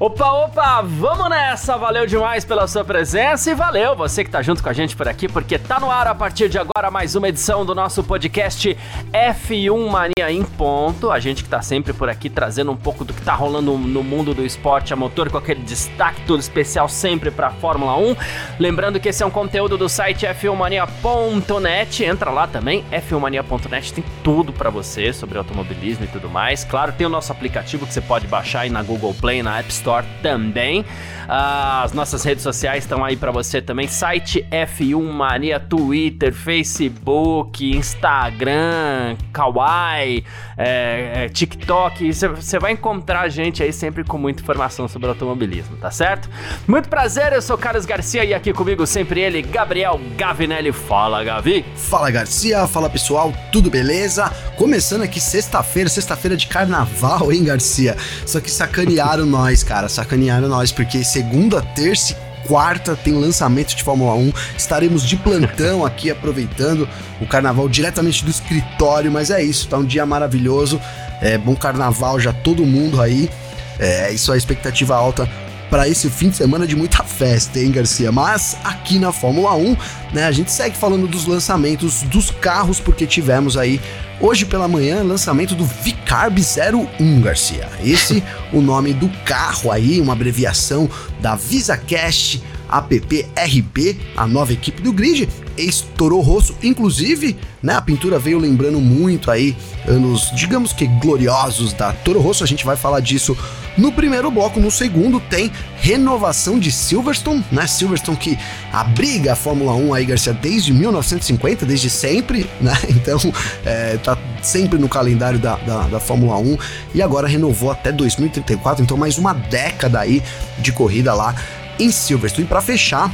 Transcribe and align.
Opa, 0.00 0.32
opa, 0.32 0.80
vamos 0.80 1.28
nessa! 1.28 1.76
Valeu 1.76 2.06
demais 2.06 2.42
pela 2.42 2.66
sua 2.66 2.82
presença 2.82 3.50
e 3.50 3.54
valeu 3.54 3.94
você 3.94 4.24
que 4.24 4.30
tá 4.30 4.40
junto 4.40 4.62
com 4.62 4.70
a 4.70 4.72
gente 4.72 4.96
por 4.96 5.06
aqui, 5.06 5.28
porque 5.28 5.58
tá 5.58 5.78
no 5.78 5.90
ar 5.90 6.06
a 6.06 6.14
partir 6.14 6.48
de 6.48 6.58
agora 6.58 6.90
mais 6.90 7.14
uma 7.14 7.28
edição 7.28 7.66
do 7.66 7.74
nosso 7.74 8.02
podcast 8.02 8.74
F1 9.12 9.90
Mania 9.90 10.32
em 10.32 10.42
Ponto. 10.42 11.10
A 11.10 11.20
gente 11.20 11.44
que 11.44 11.50
tá 11.50 11.60
sempre 11.60 11.92
por 11.92 12.08
aqui 12.08 12.30
trazendo 12.30 12.72
um 12.72 12.76
pouco 12.76 13.04
do 13.04 13.12
que 13.12 13.20
tá 13.20 13.34
rolando 13.34 13.76
no 13.76 14.02
mundo 14.02 14.32
do 14.32 14.42
esporte 14.42 14.94
a 14.94 14.96
motor, 14.96 15.28
com 15.28 15.36
aquele 15.36 15.60
destaque 15.60 16.22
todo 16.22 16.40
especial 16.40 16.88
sempre 16.88 17.30
pra 17.30 17.50
Fórmula 17.50 17.94
1. 17.98 18.16
Lembrando 18.58 18.98
que 18.98 19.10
esse 19.10 19.22
é 19.22 19.26
um 19.26 19.30
conteúdo 19.30 19.76
do 19.76 19.86
site 19.86 20.24
f1mania.net. 20.24 22.04
Entra 22.04 22.30
lá 22.30 22.46
também, 22.46 22.86
f1mania.net, 22.90 23.92
tem 23.92 24.04
tudo 24.24 24.50
para 24.50 24.70
você 24.70 25.12
sobre 25.12 25.36
automobilismo 25.36 26.06
e 26.06 26.08
tudo 26.08 26.30
mais. 26.30 26.64
Claro, 26.64 26.90
tem 26.90 27.06
o 27.06 27.10
nosso 27.10 27.30
aplicativo 27.30 27.86
que 27.86 27.92
você 27.92 28.00
pode 28.00 28.26
baixar 28.26 28.60
aí 28.60 28.70
na 28.70 28.82
Google 28.82 29.12
Play, 29.12 29.42
na 29.42 29.58
App 29.58 29.68
Store 29.68 29.89
Store 29.90 30.06
também. 30.22 30.84
As 31.32 31.92
nossas 31.92 32.24
redes 32.24 32.42
sociais 32.42 32.82
estão 32.82 33.04
aí 33.04 33.16
para 33.16 33.30
você 33.30 33.62
também. 33.62 33.86
Site 33.86 34.44
F1 34.50 35.00
Mania, 35.12 35.60
Twitter, 35.60 36.32
Facebook, 36.32 37.70
Instagram, 37.70 39.16
Kawaii, 39.32 40.24
é, 40.56 41.12
é, 41.14 41.28
TikTok. 41.28 42.12
Você 42.12 42.58
vai 42.58 42.72
encontrar 42.72 43.20
a 43.20 43.28
gente 43.28 43.62
aí 43.62 43.72
sempre 43.72 44.02
com 44.02 44.18
muita 44.18 44.42
informação 44.42 44.88
sobre 44.88 45.08
automobilismo, 45.08 45.76
tá 45.76 45.90
certo? 45.90 46.28
Muito 46.66 46.88
prazer, 46.88 47.32
eu 47.32 47.42
sou 47.42 47.56
Carlos 47.56 47.86
Garcia 47.86 48.24
e 48.24 48.34
aqui 48.34 48.52
comigo 48.52 48.84
sempre 48.84 49.20
ele, 49.20 49.40
Gabriel 49.40 50.00
Gavinelli. 50.16 50.72
Fala, 50.72 51.22
Gavi. 51.22 51.64
Fala, 51.76 52.10
Garcia. 52.10 52.66
Fala, 52.66 52.90
pessoal. 52.90 53.32
Tudo 53.52 53.70
beleza? 53.70 54.32
Começando 54.56 55.02
aqui 55.02 55.20
sexta-feira, 55.20 55.88
sexta-feira 55.88 56.36
de 56.36 56.48
carnaval, 56.48 57.32
hein, 57.32 57.44
Garcia? 57.44 57.96
Só 58.26 58.40
que 58.40 58.50
sacanearam 58.50 59.26
nós, 59.30 59.62
cara 59.62 59.79
cara, 59.80 59.88
sacanearam 59.88 60.48
nós, 60.48 60.70
porque 60.70 61.02
segunda, 61.02 61.62
terça 61.62 62.12
e 62.12 62.46
quarta 62.46 62.94
tem 62.96 63.14
lançamento 63.14 63.74
de 63.74 63.82
Fórmula 63.82 64.14
1. 64.14 64.32
Estaremos 64.56 65.06
de 65.06 65.16
plantão 65.16 65.84
aqui 65.86 66.10
aproveitando 66.10 66.86
o 67.20 67.26
carnaval 67.26 67.68
diretamente 67.68 68.24
do 68.24 68.30
escritório, 68.30 69.10
mas 69.10 69.30
é 69.30 69.42
isso, 69.42 69.68
tá 69.68 69.78
um 69.78 69.84
dia 69.84 70.04
maravilhoso. 70.04 70.80
É 71.22 71.38
bom 71.38 71.56
carnaval 71.56 72.20
já 72.20 72.32
todo 72.32 72.66
mundo 72.66 73.00
aí. 73.00 73.30
É 73.78 74.12
isso 74.12 74.30
a 74.30 74.36
expectativa 74.36 74.94
alta 74.94 75.26
para 75.70 75.88
esse 75.88 76.10
fim 76.10 76.28
de 76.28 76.36
semana 76.36 76.66
de 76.66 76.74
muita 76.74 77.04
festa, 77.04 77.60
hein, 77.60 77.70
Garcia? 77.70 78.10
Mas 78.10 78.56
aqui 78.64 78.98
na 78.98 79.12
Fórmula 79.12 79.54
1, 79.54 79.76
né, 80.12 80.24
a 80.26 80.32
gente 80.32 80.50
segue 80.50 80.76
falando 80.76 81.06
dos 81.06 81.26
lançamentos 81.26 82.02
dos 82.02 82.30
carros 82.30 82.80
porque 82.80 83.06
tivemos 83.06 83.56
aí 83.56 83.80
Hoje 84.22 84.44
pela 84.44 84.68
manhã, 84.68 85.02
lançamento 85.02 85.54
do 85.54 85.64
Vicarb 85.64 86.38
01, 86.38 87.22
Garcia. 87.22 87.66
Esse 87.82 88.22
o 88.52 88.60
nome 88.60 88.92
do 88.92 89.08
carro 89.24 89.72
aí, 89.72 89.98
uma 89.98 90.12
abreviação 90.12 90.90
da 91.22 91.34
VisaCash 91.34 92.42
APP-RB, 92.68 93.98
a 94.14 94.26
nova 94.26 94.52
equipe 94.52 94.82
do 94.82 94.92
grid, 94.92 95.26
ex-Toro 95.60 96.20
Rosso, 96.20 96.54
inclusive, 96.62 97.36
né, 97.62 97.74
a 97.74 97.80
pintura 97.80 98.18
veio 98.18 98.38
lembrando 98.38 98.80
muito 98.80 99.30
aí 99.30 99.56
anos, 99.86 100.30
digamos 100.34 100.72
que 100.72 100.86
gloriosos 100.86 101.72
da 101.72 101.92
Toro 101.92 102.20
Rosso, 102.20 102.42
a 102.42 102.46
gente 102.46 102.64
vai 102.64 102.76
falar 102.76 103.00
disso 103.00 103.36
no 103.76 103.92
primeiro 103.92 104.30
bloco, 104.30 104.60
no 104.60 104.70
segundo 104.70 105.20
tem 105.20 105.50
renovação 105.76 106.58
de 106.58 106.70
Silverstone, 106.70 107.44
né? 107.50 107.66
Silverstone 107.66 108.16
que 108.16 108.38
abriga 108.72 109.32
a 109.32 109.36
Fórmula 109.36 109.72
1 109.72 109.94
aí, 109.94 110.04
Garcia, 110.04 110.32
desde 110.32 110.72
1950, 110.72 111.64
desde 111.64 111.88
sempre, 111.88 112.48
né? 112.60 112.76
Então, 112.88 113.18
é, 113.64 113.96
tá 113.96 114.18
sempre 114.42 114.78
no 114.78 114.88
calendário 114.88 115.38
da, 115.38 115.56
da, 115.56 115.82
da 115.88 116.00
Fórmula 116.00 116.36
1 116.36 116.58
e 116.94 117.02
agora 117.02 117.28
renovou 117.28 117.70
até 117.70 117.92
2034, 117.92 118.82
então 118.82 118.96
mais 118.96 119.18
uma 119.18 119.32
década 119.32 120.00
aí 120.00 120.22
de 120.58 120.72
corrida 120.72 121.14
lá 121.14 121.34
em 121.78 121.90
Silverstone. 121.90 122.44
E 122.44 122.48
para 122.48 122.60
fechar, 122.60 123.10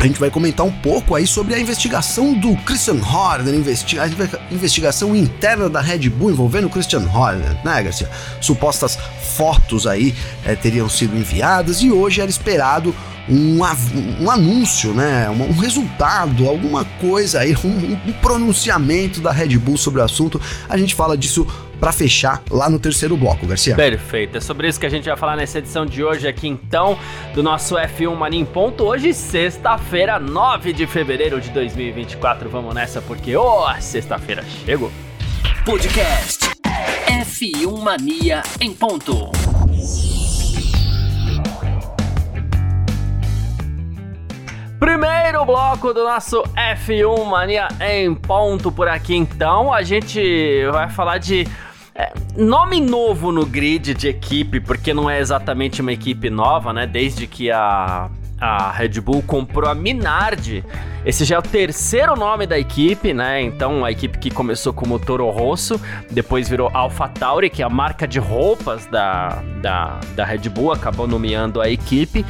a 0.00 0.06
gente 0.06 0.18
vai 0.18 0.30
comentar 0.30 0.64
um 0.64 0.72
pouco 0.72 1.14
aí 1.14 1.26
sobre 1.26 1.54
a 1.54 1.60
investigação 1.60 2.32
do 2.32 2.56
Christian 2.62 2.98
Horner, 3.04 3.54
a 3.54 4.54
investigação 4.54 5.14
interna 5.14 5.68
da 5.68 5.82
Red 5.82 6.08
Bull 6.08 6.30
envolvendo 6.30 6.68
o 6.68 6.70
Christian 6.70 7.06
Horner, 7.06 7.54
né, 7.62 7.82
Garcia? 7.82 8.08
Supostas 8.40 8.98
fotos 9.36 9.86
aí 9.86 10.14
é, 10.42 10.56
teriam 10.56 10.88
sido 10.88 11.14
enviadas 11.14 11.82
e 11.82 11.90
hoje 11.90 12.22
era 12.22 12.30
esperado 12.30 12.94
um, 13.30 13.60
um 14.24 14.30
anúncio, 14.30 14.92
né? 14.92 15.30
Um, 15.30 15.50
um, 15.50 15.58
resultado, 15.58 16.48
alguma 16.48 16.84
coisa 16.84 17.40
aí, 17.40 17.54
um, 17.64 18.10
um 18.10 18.12
pronunciamento 18.14 19.20
da 19.20 19.30
Red 19.30 19.56
Bull 19.58 19.76
sobre 19.76 20.00
o 20.00 20.04
assunto. 20.04 20.40
A 20.68 20.76
gente 20.76 20.94
fala 20.94 21.16
disso 21.16 21.46
para 21.78 21.92
fechar 21.92 22.42
lá 22.50 22.68
no 22.68 22.78
terceiro 22.78 23.16
bloco, 23.16 23.46
Garcia. 23.46 23.74
Perfeito. 23.74 24.36
É 24.36 24.40
sobre 24.40 24.68
isso 24.68 24.78
que 24.78 24.84
a 24.84 24.90
gente 24.90 25.08
vai 25.08 25.16
falar 25.16 25.36
nessa 25.36 25.58
edição 25.58 25.86
de 25.86 26.04
hoje 26.04 26.28
aqui 26.28 26.46
então, 26.46 26.98
do 27.34 27.42
nosso 27.42 27.76
F1 27.76 28.14
Mania 28.14 28.40
em 28.40 28.44
ponto. 28.44 28.84
Hoje, 28.84 29.14
sexta-feira, 29.14 30.18
9 30.18 30.72
de 30.72 30.86
fevereiro 30.86 31.40
de 31.40 31.50
2024. 31.50 32.50
Vamos 32.50 32.74
nessa 32.74 33.00
porque, 33.00 33.34
ô, 33.36 33.64
oh, 33.64 33.80
sexta-feira 33.80 34.44
chegou. 34.66 34.92
Podcast 35.64 36.50
F1 37.06 37.82
Mania 37.82 38.42
em 38.60 38.74
ponto. 38.74 39.29
Bloco 45.50 45.92
do 45.92 46.04
nosso 46.04 46.44
F1 46.54 47.24
Mania 47.24 47.66
em 47.80 48.14
ponto 48.14 48.70
por 48.70 48.86
aqui 48.86 49.16
então. 49.16 49.74
A 49.74 49.82
gente 49.82 50.64
vai 50.70 50.88
falar 50.88 51.18
de 51.18 51.44
é, 51.92 52.12
nome 52.36 52.80
novo 52.80 53.32
no 53.32 53.44
grid 53.44 53.92
de 53.94 54.06
equipe, 54.06 54.60
porque 54.60 54.94
não 54.94 55.10
é 55.10 55.18
exatamente 55.18 55.80
uma 55.80 55.92
equipe 55.92 56.30
nova, 56.30 56.72
né? 56.72 56.86
Desde 56.86 57.26
que 57.26 57.50
a, 57.50 58.08
a 58.40 58.70
Red 58.70 59.00
Bull 59.00 59.24
comprou 59.26 59.68
a 59.68 59.74
Minardi. 59.74 60.64
Esse 61.04 61.24
já 61.24 61.34
é 61.34 61.38
o 61.40 61.42
terceiro 61.42 62.14
nome 62.14 62.46
da 62.46 62.56
equipe, 62.56 63.12
né? 63.12 63.42
Então, 63.42 63.84
a 63.84 63.90
equipe 63.90 64.18
que 64.18 64.30
começou 64.30 64.72
como 64.72 65.00
Toro 65.00 65.28
Rosso, 65.30 65.80
depois 66.12 66.48
virou 66.48 66.70
AlphaTauri, 66.72 67.50
que 67.50 67.60
é 67.60 67.64
a 67.64 67.68
marca 67.68 68.06
de 68.06 68.20
roupas 68.20 68.86
da, 68.86 69.42
da, 69.60 69.98
da 70.14 70.24
Red 70.24 70.48
Bull, 70.48 70.70
acabou 70.70 71.08
nomeando 71.08 71.60
a 71.60 71.68
equipe. 71.68 72.24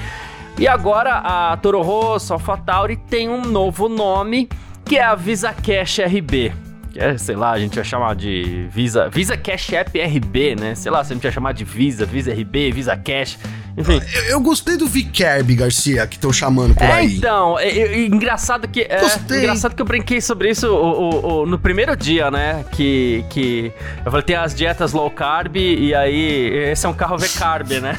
E 0.60 0.68
agora 0.68 1.14
a 1.14 1.56
Toro 1.56 1.80
Rosso, 1.80 2.34
AlphaTauri 2.34 2.98
tem 2.98 3.30
um 3.30 3.40
novo 3.40 3.88
nome, 3.88 4.46
que 4.84 4.98
é 4.98 5.02
a 5.02 5.14
Visa 5.14 5.54
Cash 5.54 6.00
RB 6.00 6.52
que 6.90 6.98
é, 6.98 7.16
sei 7.16 7.36
lá, 7.36 7.52
a 7.52 7.58
gente 7.58 7.76
vai 7.76 7.84
chamar 7.84 8.16
de 8.16 8.66
Visa, 8.68 9.08
Visa 9.08 9.36
Cash 9.36 9.72
App 9.72 9.96
RB, 9.98 10.56
né? 10.56 10.74
Sei 10.74 10.90
lá, 10.90 11.04
se 11.04 11.12
a 11.12 11.14
gente 11.14 11.22
vai 11.22 11.30
chamar 11.30 11.52
de 11.52 11.64
Visa, 11.64 12.04
Visa 12.04 12.32
RB, 12.32 12.72
Visa 12.72 12.96
Cash. 12.96 13.38
Enfim. 13.76 14.00
Eu, 14.14 14.22
eu 14.24 14.40
gostei 14.40 14.76
do 14.76 14.86
Vicarb, 14.86 15.54
Garcia, 15.54 16.06
que 16.06 16.16
estão 16.16 16.32
chamando 16.32 16.74
por 16.74 16.82
é, 16.82 16.92
aí. 16.92 17.16
Então, 17.16 17.58
é, 17.58 17.68
é, 17.68 18.06
engraçado 18.06 18.68
que. 18.68 18.82
É, 18.82 19.00
gostei. 19.00 19.38
Engraçado 19.38 19.74
que 19.74 19.82
eu 19.82 19.86
brinquei 19.86 20.20
sobre 20.20 20.50
isso 20.50 20.68
o, 20.68 20.74
o, 20.74 21.42
o, 21.42 21.46
no 21.46 21.58
primeiro 21.58 21.96
dia, 21.96 22.30
né? 22.30 22.64
Que, 22.72 23.24
que. 23.30 23.72
Eu 24.04 24.10
falei, 24.10 24.24
tem 24.24 24.36
as 24.36 24.54
dietas 24.54 24.92
low 24.92 25.10
carb 25.10 25.56
e 25.56 25.94
aí. 25.94 26.70
Esse 26.70 26.86
é 26.86 26.88
um 26.88 26.94
carro 26.94 27.16
V-carb, 27.18 27.80
né? 27.80 27.98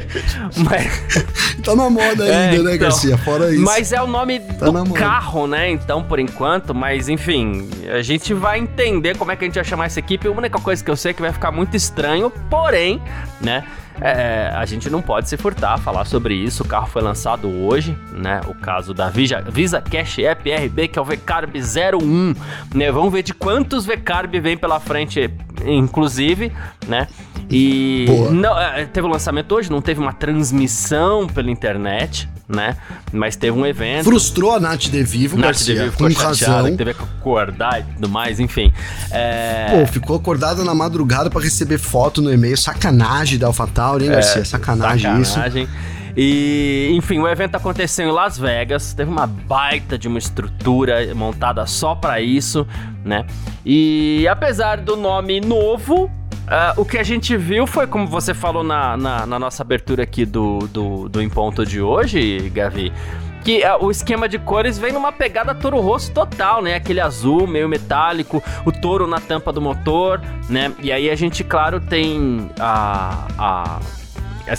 Mas. 0.56 1.24
tá 1.62 1.76
na 1.76 1.90
moda 1.90 2.26
é, 2.26 2.50
ainda, 2.50 2.62
né, 2.62 2.74
então, 2.74 2.88
Garcia? 2.88 3.16
Fora 3.18 3.52
isso. 3.52 3.62
Mas 3.62 3.92
é 3.92 4.02
o 4.02 4.06
nome 4.06 4.40
tá 4.40 4.70
do 4.70 4.92
carro, 4.92 5.46
né? 5.46 5.70
Então, 5.70 6.02
por 6.02 6.18
enquanto, 6.18 6.74
mas 6.74 7.08
enfim, 7.08 7.68
a 7.92 8.02
gente 8.02 8.34
vai 8.34 8.58
entender 8.58 9.16
como 9.16 9.30
é 9.30 9.36
que 9.36 9.44
a 9.44 9.46
gente 9.46 9.54
vai 9.54 9.64
chamar 9.64 9.86
essa 9.86 10.00
equipe. 10.00 10.26
A 10.26 10.30
única 10.30 10.58
coisa 10.58 10.82
que 10.82 10.90
eu 10.90 10.96
sei 10.96 11.10
é 11.10 11.14
que 11.14 11.22
vai 11.22 11.32
ficar 11.32 11.50
muito 11.50 11.76
estranho, 11.76 12.30
porém, 12.50 13.00
né? 13.40 13.64
É, 14.00 14.50
a 14.54 14.64
gente 14.64 14.88
não 14.90 15.00
pode 15.02 15.28
se 15.28 15.36
furtar 15.36 15.74
a 15.74 15.78
falar 15.78 16.04
sobre 16.04 16.34
isso. 16.34 16.62
O 16.62 16.66
carro 16.66 16.86
foi 16.86 17.02
lançado 17.02 17.48
hoje, 17.48 17.96
né? 18.12 18.40
O 18.46 18.54
caso 18.54 18.92
da 18.92 19.08
Visa, 19.08 19.40
Visa 19.40 19.80
Cash 19.80 20.18
App 20.18 20.50
RB, 20.50 20.88
que 20.88 20.98
é 20.98 21.02
o 21.02 21.04
VCarb 21.04 21.52
01, 21.58 22.34
né? 22.74 22.90
Vamos 22.90 23.12
ver 23.12 23.22
de 23.22 23.34
quantos 23.34 23.86
VCarb 23.86 24.38
vem 24.40 24.56
pela 24.56 24.80
frente, 24.80 25.30
inclusive, 25.64 26.52
né? 26.86 27.06
E 27.50 28.06
não, 28.30 28.58
é, 28.58 28.86
teve 28.86 29.06
o 29.06 29.10
lançamento 29.10 29.54
hoje, 29.54 29.70
não 29.70 29.82
teve 29.82 30.00
uma 30.00 30.12
transmissão 30.12 31.26
pela 31.26 31.50
internet, 31.50 32.28
né? 32.54 32.76
Mas 33.12 33.36
teve 33.36 33.56
um 33.56 33.66
evento. 33.66 34.04
Frustrou 34.04 34.54
a 34.54 34.60
Nath 34.60 34.82
De 34.82 35.02
Vivo, 35.02 35.36
Nath 35.36 35.46
Garcia, 35.46 35.74
De 35.74 35.80
Vivo 35.80 35.92
ficou 35.92 36.08
com 36.08 36.14
chateada, 36.14 36.62
razão. 36.62 36.76
teve 36.76 36.94
que 36.94 37.02
acordar 37.02 37.80
e 37.80 37.84
tudo 37.94 38.08
mais, 38.08 38.38
enfim. 38.38 38.72
É... 39.10 39.68
Pô, 39.70 39.86
ficou 39.86 40.16
acordada 40.16 40.62
na 40.64 40.74
madrugada 40.74 41.30
para 41.30 41.40
receber 41.40 41.78
foto 41.78 42.20
no 42.20 42.32
e-mail. 42.32 42.56
Sacanagem 42.56 43.38
da 43.38 43.46
AlphaTauri, 43.46 44.04
hein, 44.04 44.10
é, 44.10 44.14
Garcia? 44.14 44.44
Sacanagem, 44.44 45.24
sacanagem 45.24 45.62
isso. 45.64 45.92
E, 46.16 46.90
enfim, 46.92 47.18
o 47.18 47.28
evento 47.28 47.54
aconteceu 47.54 48.06
em 48.06 48.12
Las 48.12 48.38
Vegas, 48.38 48.92
teve 48.92 49.10
uma 49.10 49.26
baita 49.26 49.96
de 49.96 50.08
uma 50.08 50.18
estrutura 50.18 51.14
montada 51.14 51.66
só 51.66 51.94
para 51.94 52.20
isso, 52.20 52.66
né? 53.02 53.24
E 53.64 54.26
apesar 54.28 54.78
do 54.78 54.94
nome 54.94 55.40
novo, 55.40 56.10
Uh, 56.52 56.78
o 56.82 56.84
que 56.84 56.98
a 56.98 57.02
gente 57.02 57.34
viu 57.34 57.66
foi, 57.66 57.86
como 57.86 58.06
você 58.06 58.34
falou 58.34 58.62
na, 58.62 58.94
na, 58.94 59.24
na 59.24 59.38
nossa 59.38 59.62
abertura 59.62 60.02
aqui 60.02 60.26
do, 60.26 60.58
do, 60.68 61.08
do 61.08 61.22
Em 61.22 61.28
Ponto 61.30 61.64
de 61.64 61.80
hoje, 61.80 62.50
Gavi, 62.50 62.92
que 63.42 63.64
uh, 63.64 63.82
o 63.82 63.90
esquema 63.90 64.28
de 64.28 64.38
cores 64.38 64.76
vem 64.76 64.92
numa 64.92 65.10
pegada 65.10 65.54
Toro 65.54 65.80
Rosso 65.80 66.12
total, 66.12 66.60
né? 66.60 66.74
Aquele 66.74 67.00
azul 67.00 67.46
meio 67.46 67.70
metálico, 67.70 68.42
o 68.66 68.70
touro 68.70 69.06
na 69.06 69.18
tampa 69.18 69.50
do 69.50 69.62
motor, 69.62 70.20
né? 70.50 70.70
E 70.82 70.92
aí 70.92 71.08
a 71.08 71.14
gente, 71.14 71.42
claro, 71.42 71.80
tem 71.80 72.50
a, 72.60 73.28
a 73.38 73.80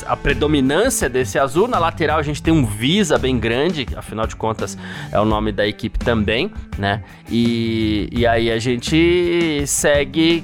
a 0.07 0.15
predominância 0.15 1.09
desse 1.09 1.37
azul. 1.37 1.67
Na 1.67 1.77
lateral 1.77 2.17
a 2.17 2.23
gente 2.23 2.41
tem 2.41 2.53
um 2.53 2.65
Visa 2.65 3.19
bem 3.19 3.37
grande, 3.37 3.85
afinal 3.95 4.25
de 4.25 4.35
contas 4.35 4.77
é 5.11 5.19
o 5.19 5.25
nome 5.25 5.51
da 5.51 5.67
equipe 5.67 5.99
também, 5.99 6.49
né? 6.77 7.03
E, 7.29 8.09
e 8.11 8.25
aí 8.25 8.49
a 8.49 8.57
gente 8.57 9.63
segue 9.67 10.43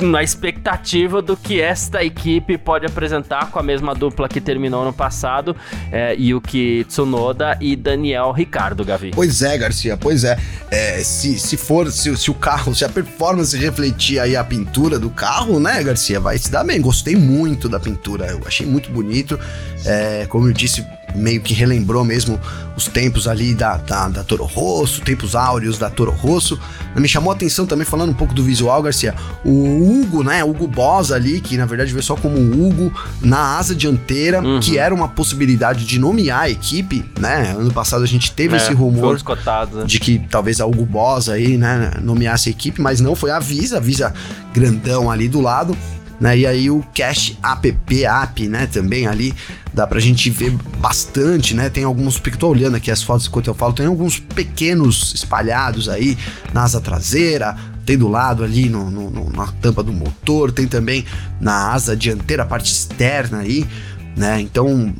na 0.00 0.22
expectativa 0.22 1.22
do 1.22 1.36
que 1.36 1.60
esta 1.60 2.02
equipe 2.04 2.56
pode 2.58 2.86
apresentar 2.86 3.50
com 3.50 3.58
a 3.58 3.62
mesma 3.62 3.94
dupla 3.94 4.28
que 4.28 4.40
terminou 4.40 4.84
no 4.84 4.92
passado, 4.92 5.56
é, 5.90 6.14
Yuki 6.14 6.84
Tsunoda 6.88 7.56
e 7.60 7.76
Daniel 7.76 8.32
Ricardo, 8.32 8.84
Gavi. 8.84 9.10
Pois 9.14 9.42
é, 9.42 9.56
Garcia, 9.56 9.96
pois 9.96 10.24
é. 10.24 10.38
é 10.70 11.02
se, 11.02 11.38
se 11.38 11.56
for, 11.56 11.90
se, 11.90 12.16
se, 12.16 12.30
o 12.30 12.34
carro, 12.34 12.74
se 12.74 12.84
a 12.84 12.88
performance 12.88 13.56
refletir 13.56 14.18
aí 14.18 14.36
a 14.36 14.44
pintura 14.44 14.98
do 14.98 15.10
carro, 15.10 15.58
né, 15.58 15.82
Garcia, 15.82 16.20
vai 16.20 16.38
se 16.38 16.50
dar 16.50 16.64
bem. 16.64 16.80
Gostei 16.80 17.16
muito 17.16 17.68
da 17.68 17.78
pintura, 17.78 18.26
eu 18.26 18.40
achei 18.46 18.66
muito 18.66 18.90
bonito. 18.90 19.38
É, 19.84 20.26
como 20.28 20.48
eu 20.48 20.52
disse, 20.52 20.84
meio 21.14 21.40
que 21.40 21.54
relembrou 21.54 22.04
mesmo 22.04 22.38
os 22.76 22.86
tempos 22.86 23.28
ali 23.28 23.54
da, 23.54 23.76
da, 23.76 24.08
da 24.08 24.24
Toro 24.24 24.44
Rosso, 24.44 25.00
tempos 25.02 25.34
áureos 25.34 25.78
da 25.78 25.90
Toro 25.90 26.10
Rosso. 26.10 26.58
Me 26.96 27.08
chamou 27.08 27.32
a 27.32 27.34
atenção 27.34 27.66
também, 27.66 27.84
falando 27.86 28.10
um 28.10 28.14
pouco 28.14 28.34
do 28.34 28.42
visual, 28.42 28.82
Garcia, 28.82 29.14
o 29.44 30.00
Hugo, 30.00 30.22
né, 30.22 30.42
Hugo 30.44 30.66
Boss 30.66 31.12
ali, 31.12 31.40
que 31.40 31.56
na 31.56 31.66
verdade 31.66 31.92
veio 31.92 32.02
só 32.02 32.16
como 32.16 32.38
Hugo, 32.38 32.92
na 33.20 33.58
asa 33.58 33.74
dianteira, 33.74 34.42
uhum. 34.42 34.60
que 34.60 34.78
era 34.78 34.94
uma 34.94 35.08
possibilidade 35.08 35.84
de 35.84 35.98
nomear 35.98 36.42
a 36.42 36.50
equipe, 36.50 37.04
né, 37.18 37.54
ano 37.58 37.72
passado 37.72 38.02
a 38.02 38.06
gente 38.06 38.32
teve 38.32 38.54
é, 38.54 38.56
esse 38.56 38.72
rumor 38.72 39.18
né? 39.74 39.84
de 39.86 39.98
que 39.98 40.18
talvez 40.30 40.60
a 40.60 40.66
Hugo 40.66 40.84
Boss 40.84 41.28
aí, 41.28 41.56
né, 41.56 41.92
nomeasse 42.02 42.48
a 42.48 42.52
equipe, 42.52 42.80
mas 42.80 43.00
não, 43.00 43.14
foi 43.14 43.30
a 43.30 43.38
Visa, 43.38 43.78
a 43.78 43.80
Visa 43.80 44.12
grandão 44.52 45.10
ali 45.10 45.28
do 45.28 45.40
lado, 45.40 45.76
né? 46.22 46.38
E 46.38 46.46
aí 46.46 46.70
o 46.70 46.84
Cache 46.94 47.36
App 47.42 48.04
App, 48.04 48.46
né, 48.48 48.68
também 48.68 49.08
ali 49.08 49.34
dá 49.74 49.88
pra 49.88 49.98
gente 49.98 50.30
ver 50.30 50.52
bastante, 50.78 51.52
né? 51.52 51.68
Tem 51.68 51.82
alguns, 51.82 52.16
porque 52.16 52.38
tô 52.38 52.46
olhando 52.46 52.76
aqui 52.76 52.92
as 52.92 53.02
fotos 53.02 53.26
enquanto 53.26 53.48
eu 53.48 53.54
falo, 53.54 53.72
tem 53.72 53.86
alguns 53.86 54.20
pequenos 54.20 55.12
espalhados 55.14 55.88
aí 55.88 56.16
na 56.54 56.62
asa 56.62 56.80
traseira, 56.80 57.56
tem 57.84 57.98
do 57.98 58.06
lado 58.06 58.44
ali 58.44 58.68
no, 58.68 58.88
no, 58.88 59.30
na 59.30 59.48
tampa 59.60 59.82
do 59.82 59.92
motor, 59.92 60.52
tem 60.52 60.68
também 60.68 61.04
na 61.40 61.72
asa 61.72 61.96
dianteira, 61.96 62.44
a 62.44 62.46
parte 62.46 62.70
externa 62.70 63.38
aí, 63.38 63.66
né? 64.16 64.40
Então, 64.40 64.94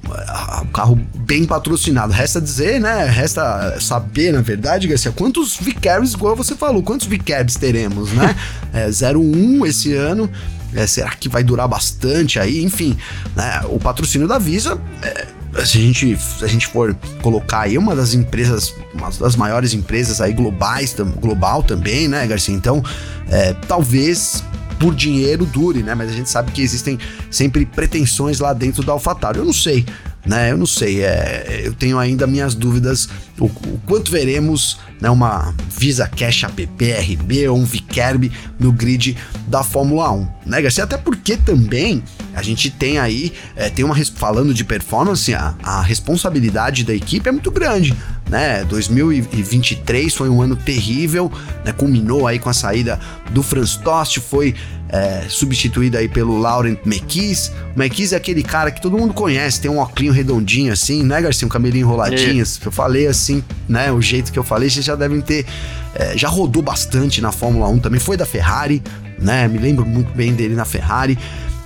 o 0.61 0.67
carro 0.73 0.99
bem 1.19 1.45
patrocinado. 1.45 2.13
Resta 2.13 2.41
dizer, 2.41 2.81
né? 2.81 3.05
Resta 3.05 3.79
saber, 3.81 4.33
na 4.33 4.41
verdade, 4.41 4.89
Garcia, 4.89 5.13
quantos 5.13 5.57
Vicabs, 5.57 6.15
igual 6.15 6.35
você 6.35 6.57
falou, 6.57 6.83
quantos 6.83 7.07
Vicabs 7.07 7.55
teremos, 7.55 8.11
né? 8.11 8.35
é, 8.75 8.89
01 8.89 9.67
esse 9.67 9.95
ano. 9.95 10.29
É, 10.75 10.87
será 10.87 11.11
que 11.11 11.29
vai 11.29 11.43
durar 11.45 11.69
bastante 11.69 12.39
aí? 12.39 12.63
Enfim, 12.63 12.97
né, 13.37 13.63
o 13.69 13.79
patrocínio 13.79 14.27
da 14.27 14.39
Visa, 14.39 14.81
é, 15.03 15.27
se, 15.65 15.79
a 15.79 15.81
gente, 15.81 16.17
se 16.17 16.45
a 16.45 16.49
gente 16.49 16.67
for 16.67 16.97
colocar 17.21 17.61
aí 17.61 17.77
uma 17.77 17.95
das 17.95 18.15
empresas, 18.15 18.75
uma 18.95 19.11
das 19.11 19.37
maiores 19.37 19.75
empresas 19.75 20.21
aí 20.21 20.33
globais, 20.33 20.95
global 21.21 21.63
também, 21.63 22.09
né, 22.09 22.27
Garcia? 22.27 22.55
Então, 22.55 22.83
é, 23.29 23.53
talvez 23.69 24.43
por 24.79 24.95
dinheiro 24.95 25.47
dure, 25.47 25.83
né? 25.83 25.95
Mas 25.95 26.11
a 26.11 26.13
gente 26.13 26.29
sabe 26.29 26.51
que 26.51 26.61
existem 26.61 26.99
sempre 27.31 27.65
pretensões 27.65 28.41
lá 28.41 28.53
dentro 28.53 28.83
da 28.83 28.93
AlphaTauri. 28.93 29.39
Eu 29.39 29.45
não 29.45 29.53
sei, 29.53 29.87
né? 30.25 30.53
Eu 30.53 30.57
não 30.57 30.67
sei, 30.67 31.03
é, 31.03 31.63
eu 31.65 31.75
tenho 31.75 31.99
ainda 31.99 32.27
minhas 32.27 32.55
dúvidas 32.55 33.09
o, 33.39 33.47
o 33.47 33.81
quanto 33.87 34.11
veremos 34.11 34.79
né, 35.01 35.11
uma 35.11 35.55
Visa 35.69 36.07
Cash 36.07 36.45
App 36.45 36.69
RB 36.81 37.49
ou 37.49 37.59
um 37.59 37.65
Vkerb 37.65 38.31
no 38.59 38.71
grid 38.71 39.17
da 39.49 39.65
Fórmula 39.65 40.13
1, 40.13 40.29
né, 40.47 40.63
Garcia? 40.63 40.85
Até 40.85 40.97
porque 40.97 41.37
também 41.37 42.03
a 42.35 42.43
gente 42.43 42.71
tem 42.71 42.99
aí, 42.99 43.33
é, 43.57 43.69
tem 43.69 43.85
uma 43.85 43.97
falando 44.05 44.55
de 44.55 44.65
performance, 44.65 45.35
a, 45.35 45.55
a 45.63 45.83
responsabilidade 45.83 46.85
da 46.85 46.95
equipe 46.95 47.29
é 47.29 47.33
muito 47.33 47.51
grande, 47.51 47.97
né? 48.29 48.65
2023 48.65 50.15
foi 50.15 50.29
um 50.29 50.41
ano 50.41 50.55
terrível, 50.55 51.31
né? 51.65 51.73
Culminou 51.73 52.27
aí 52.27 52.39
com 52.39 52.49
a 52.49 52.55
saída 52.55 52.99
do 53.31 53.43
Franz 53.43 53.77
Tost, 53.77 54.21
foi 54.21 54.55
é, 54.93 55.25
substituído 55.27 55.97
aí 55.97 56.07
pelo 56.07 56.39
Laurent 56.39 56.79
Mekies. 56.85 57.51
O 57.75 57.79
Mekies 57.79 58.13
é 58.13 58.17
aquele 58.17 58.43
cara 58.43 58.71
que 58.71 58.81
todo 58.81 58.99
mundo 58.99 59.15
conhece, 59.15 59.61
tem 59.61 59.71
um 59.71 59.79
óculos 59.79 60.15
redondinho 60.15 60.71
assim, 60.71 61.03
né, 61.03 61.21
Garcia? 61.21 61.47
Um 61.47 61.49
cabelinho 61.49 61.87
enroladinho. 61.87 62.45
É. 62.45 62.67
Eu 62.67 62.71
falei 62.71 63.07
assim, 63.07 63.43
né? 63.67 63.91
O 63.91 64.03
jeito 64.03 64.31
que 64.31 64.39
eu 64.39 64.45
falei, 64.45 64.69
vocês 64.69 64.85
já 64.85 64.95
devem 64.95 65.21
ter. 65.23 65.47
É, 65.95 66.17
já 66.17 66.29
rodou 66.29 66.63
bastante 66.63 67.21
na 67.21 67.33
Fórmula 67.33 67.69
1 67.69 67.79
também, 67.79 68.01
foi 68.01 68.17
da 68.17 68.27
Ferrari, 68.27 68.83
né? 69.19 69.49
Me 69.49 69.59
lembro 69.59 69.87
muito 69.87 70.13
bem 70.15 70.35
dele 70.35 70.55
na 70.55 70.67
Ferrari. 70.67 71.19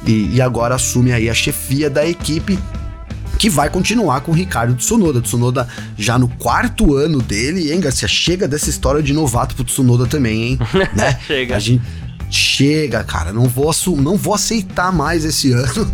E, 0.06 0.36
e 0.36 0.40
agora 0.40 0.76
assume 0.76 1.12
aí 1.12 1.28
a 1.28 1.34
chefia 1.34 1.90
da 1.90 2.06
equipe 2.06 2.56
que 3.38 3.50
vai 3.50 3.68
continuar 3.68 4.20
com 4.20 4.30
o 4.30 4.34
Ricardo 4.34 4.74
Tsunoda. 4.76 5.20
Tsunoda 5.20 5.68
já 5.98 6.16
no 6.16 6.28
quarto 6.28 6.94
ano 6.94 7.20
dele, 7.20 7.72
hein, 7.72 7.80
Garcia? 7.80 8.06
Chega 8.06 8.46
dessa 8.46 8.70
história 8.70 9.02
de 9.02 9.12
novato 9.12 9.56
pro 9.56 9.64
Tsunoda 9.64 10.06
também, 10.06 10.42
hein? 10.42 10.58
né? 10.94 11.18
Chega. 11.26 11.56
A 11.56 11.58
gente 11.58 11.82
chega, 12.30 13.02
cara, 13.04 13.32
não 13.32 13.44
vou, 13.44 13.70
não 13.98 14.16
vou 14.16 14.34
aceitar 14.34 14.92
mais 14.92 15.24
esse 15.24 15.52
ano 15.54 15.90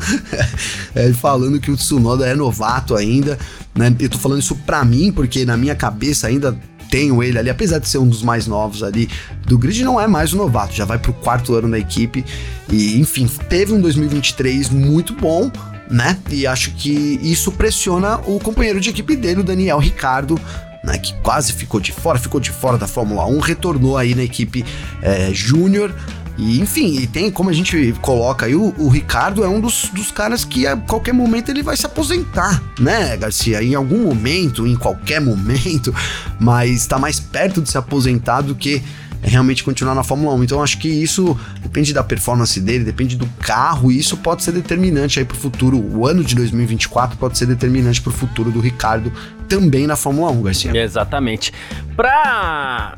é, 0.94 1.12
falando 1.12 1.60
que 1.60 1.70
o 1.70 1.76
Tsunoda 1.76 2.26
é 2.26 2.34
novato 2.34 2.94
ainda, 2.94 3.38
né? 3.74 3.94
Eu 3.98 4.08
tô 4.08 4.18
falando 4.18 4.40
isso 4.40 4.56
pra 4.66 4.84
mim, 4.84 5.12
porque 5.12 5.44
na 5.44 5.56
minha 5.56 5.74
cabeça 5.74 6.26
ainda 6.26 6.58
tenho 6.92 7.22
ele 7.22 7.38
ali, 7.38 7.48
apesar 7.48 7.78
de 7.78 7.88
ser 7.88 7.96
um 7.96 8.06
dos 8.06 8.22
mais 8.22 8.46
novos 8.46 8.82
ali 8.82 9.08
do 9.46 9.56
grid, 9.56 9.82
não 9.82 9.98
é 9.98 10.06
mais 10.06 10.34
um 10.34 10.36
novato, 10.36 10.74
já 10.74 10.84
vai 10.84 10.98
pro 10.98 11.14
quarto 11.14 11.54
ano 11.54 11.70
da 11.70 11.78
equipe 11.78 12.22
e, 12.68 13.00
enfim, 13.00 13.26
teve 13.48 13.72
um 13.72 13.80
2023 13.80 14.68
muito 14.68 15.14
bom, 15.14 15.50
né? 15.90 16.18
E 16.30 16.46
acho 16.46 16.72
que 16.72 17.18
isso 17.22 17.50
pressiona 17.52 18.18
o 18.26 18.38
companheiro 18.38 18.78
de 18.78 18.90
equipe 18.90 19.16
dele, 19.16 19.40
o 19.40 19.44
Daniel 19.44 19.78
Ricardo, 19.78 20.38
né, 20.84 20.98
que 20.98 21.14
quase 21.22 21.52
ficou 21.52 21.80
de 21.80 21.92
fora, 21.92 22.18
ficou 22.18 22.40
de 22.40 22.50
fora 22.50 22.76
da 22.76 22.86
Fórmula 22.86 23.24
1, 23.26 23.38
retornou 23.38 23.96
aí 23.96 24.14
na 24.14 24.22
equipe 24.22 24.64
é, 25.00 25.32
júnior, 25.32 25.94
e 26.36 26.60
enfim, 26.60 26.98
e 26.98 27.06
tem 27.06 27.30
como 27.30 27.50
a 27.50 27.52
gente 27.52 27.94
coloca 28.00 28.46
aí, 28.46 28.54
o, 28.54 28.74
o, 28.78 28.88
Ricardo 28.88 29.44
é 29.44 29.48
um 29.48 29.60
dos, 29.60 29.90
dos 29.92 30.10
caras 30.10 30.44
que 30.44 30.66
a 30.66 30.76
qualquer 30.76 31.12
momento 31.12 31.50
ele 31.50 31.62
vai 31.62 31.76
se 31.76 31.84
aposentar, 31.84 32.62
né, 32.78 33.16
Garcia? 33.16 33.62
Em 33.62 33.74
algum 33.74 34.04
momento, 34.04 34.66
em 34.66 34.74
qualquer 34.74 35.20
momento, 35.20 35.94
mas 36.40 36.86
tá 36.86 36.98
mais 36.98 37.20
perto 37.20 37.60
de 37.60 37.70
se 37.70 37.76
aposentar 37.76 38.40
do 38.40 38.54
que 38.54 38.82
realmente 39.22 39.62
continuar 39.62 39.94
na 39.94 40.02
Fórmula 40.02 40.34
1. 40.34 40.44
Então 40.44 40.62
acho 40.62 40.78
que 40.78 40.88
isso 40.88 41.38
depende 41.60 41.92
da 41.92 42.02
performance 42.02 42.58
dele, 42.60 42.82
depende 42.82 43.16
do 43.16 43.26
carro, 43.38 43.92
e 43.92 43.98
isso 43.98 44.16
pode 44.16 44.42
ser 44.42 44.52
determinante 44.52 45.18
aí 45.18 45.24
pro 45.24 45.36
futuro. 45.36 45.78
O 45.78 46.06
ano 46.06 46.24
de 46.24 46.34
2024 46.34 47.16
pode 47.16 47.38
ser 47.38 47.46
determinante 47.46 48.00
pro 48.00 48.10
futuro 48.10 48.50
do 48.50 48.60
Ricardo 48.60 49.12
também 49.48 49.86
na 49.86 49.96
Fórmula 49.96 50.30
1, 50.32 50.42
Garcia. 50.42 50.76
Exatamente. 50.76 51.52
Pra 51.94 52.96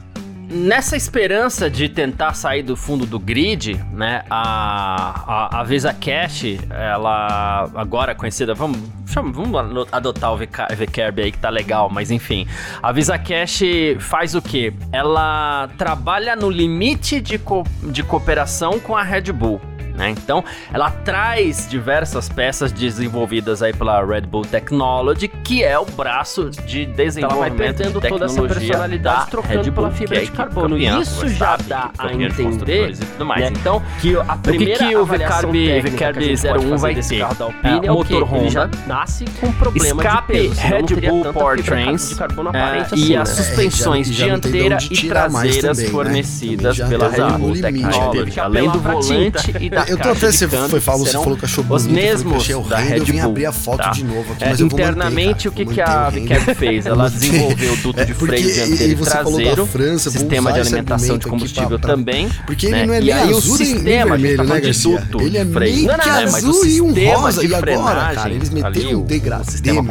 Nessa 0.51 0.97
esperança 0.97 1.71
de 1.71 1.89
tentar 1.89 2.35
sair 2.35 2.63
do 2.63 2.77
fundo 2.77 3.07
do 3.07 3.19
grid, 3.19 3.75
né, 3.93 4.25
a, 4.31 5.51
a, 5.51 5.61
a 5.61 5.65
Visa 5.65 5.93
Cash, 5.93 6.59
ela 6.71 7.71
agora 7.75 8.15
conhecida, 8.15 8.55
vamos, 8.55 8.79
vamos 9.15 9.89
adotar 9.91 10.33
o 10.33 10.37
VCARB 10.37 11.23
aí 11.23 11.33
que 11.33 11.39
tá 11.39 11.51
legal, 11.51 11.89
mas 11.91 12.11
enfim. 12.11 12.47
A 12.83 12.93
Visa 12.93 13.19
Cash 13.19 13.63
faz 14.01 14.35
o 14.35 14.43
que? 14.43 14.73
Ela 14.93 15.69
trabalha 15.79 16.37
no 16.37 16.51
limite 16.51 17.21
de, 17.21 17.39
co 17.39 17.65
de 17.83 18.03
cooperação 18.03 18.79
com 18.79 18.97
a 18.97 19.03
Red 19.03 19.33
Bull. 19.33 19.61
Né? 19.95 20.11
Então, 20.11 20.45
ela 20.73 20.91
traz 20.91 21.69
diversas 21.69 22.29
peças 22.29 22.73
desenvolvidas 22.73 23.63
aí 23.63 23.73
pela 23.73 24.05
Red 24.05 24.23
Bull 24.23 24.43
Technology, 24.43 25.29
que 25.29 25.63
é 25.63 25.79
o 25.79 25.85
braço 25.85 26.51
de 26.51 26.85
desenvolvimento 26.85 27.81
então 27.81 27.91
ela 27.91 28.01
vai 28.01 28.03
de 28.03 28.09
toda 28.09 28.25
essa 28.25 28.43
personalidade 28.43 29.31
trocando 29.31 29.73
pela 29.73 29.91
fibra 29.91 30.25
de 30.25 30.31
carbono. 30.31 30.77
Isso 30.77 31.29
já 31.29 31.57
dá 31.57 31.91
a 31.97 32.13
entender. 32.13 32.97
Né? 33.19 33.53
Então, 33.53 33.83
que 34.01 34.17
a 34.17 34.37
primeira 34.37 34.79
que, 34.79 34.89
que 34.89 34.97
o 34.97 35.07
VCARB, 35.07 35.81
VCARB 35.83 36.35
01 36.35 36.77
vai 36.77 36.95
ter? 36.95 37.23
Alpine, 37.23 37.87
é, 37.87 37.91
o 37.91 37.95
motor 37.95 38.23
Honda, 38.25 38.51
já 38.51 38.71
nasce 38.87 39.25
com 39.41 39.53
problema 39.53 40.03
escape 40.03 40.49
de 40.49 40.61
Red 40.61 41.09
Bull 41.09 41.33
Powertrains 41.33 42.19
é, 42.53 42.79
assim, 42.81 43.07
e 43.07 43.17
as 43.17 43.29
né? 43.29 43.35
suspensões 43.35 44.09
dianteira 44.09 44.79
e 44.91 45.09
traseiras 45.09 45.77
também, 45.77 45.93
fornecidas 45.93 46.79
né? 46.79 46.89
pela 46.89 47.09
Red 47.09 47.39
Bull 47.39 47.61
Technology, 47.61 48.41
além 48.41 48.71
do 48.71 48.81
volante 48.81 49.55
e 49.61 49.71
da 49.71 49.84
eu 49.89 49.97
tô 49.99 50.09
até, 50.11 50.33
você 50.33 50.49
foi, 50.49 50.81
falou, 50.81 51.07
você 51.07 51.13
falou 51.13 51.37
que 51.37 51.45
achou 51.45 51.65
bonito, 51.65 51.87
os 51.87 51.87
mesmos 51.87 52.37
achei 52.37 52.63
da 52.65 52.79
Red 52.79 52.99
eu 52.99 53.05
vim 53.05 53.21
abrir 53.21 53.47
a 53.47 53.53
foto 53.53 53.79
tá? 53.79 53.91
de 53.91 54.05
novo 54.05 54.33
aqui, 54.33 54.45
É, 54.45 54.49
mas 54.51 54.61
eu 54.61 54.69
vou 54.69 54.79
internamente, 54.81 55.49
manter, 55.49 55.49
o 55.49 55.53
que, 55.53 55.75
cara, 55.75 56.13
que 56.13 56.33
a 56.33 56.37
o 56.37 56.41
VCAB 56.41 56.55
fez? 56.55 56.87
Ela 56.87 57.09
desenvolveu 57.11 57.73
o 57.73 57.77
duto 57.77 58.01
É, 58.01 58.05
de 58.05 58.15
freio 58.15 58.53
dianteiro 58.53 58.93
e 58.93 58.97
traseiro, 59.05 59.67
França, 59.67 60.11
sistema 60.11 60.53
de 60.53 60.61
alimentação 60.61 61.19
de 61.19 61.27
combustível 61.27 61.79
pra- 61.79 61.91
também. 61.95 62.29
Porque 62.47 62.67
ele 62.67 62.75
né? 62.77 62.87
não 62.87 62.95
é 62.95 62.99
e 63.01 63.05
nem 63.05 63.13
aí 63.13 63.33
o 63.33 63.37
azul 63.37 63.59
nem 63.59 63.67
sistema, 63.67 64.17
gente 64.17 64.23
vermelho, 64.27 64.45
né, 64.45 64.61
Garcia? 64.61 65.01
duto 65.01 65.21
Ele 65.23 65.39
é 65.39 65.45
meio 65.45 65.87
Não, 65.87 65.97
não, 65.97 65.99
que 66.05 66.09
é, 66.09 66.31
mas 66.31 66.45
o 66.45 66.49
azul 66.51 66.67
e 66.67 66.81
um 66.81 66.93
rosa, 66.93 67.41
de 67.41 67.47
e 67.47 67.55
agora, 67.55 68.15
cara? 68.15 68.33
Eles 68.33 68.51
meteram 68.51 68.91
um 68.91 69.03
o 69.03 69.05
degradê, 69.05 69.51
sistema 69.51 69.83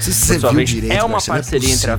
Se 0.00 0.12
você 0.12 0.38
viu 0.38 0.64
direito, 0.64 0.92
é 0.92 1.02
uma 1.02 1.08
não 1.08 1.18
é 1.18 1.26
parceria 1.26 1.72
entre 1.74 1.90
a 1.90 1.96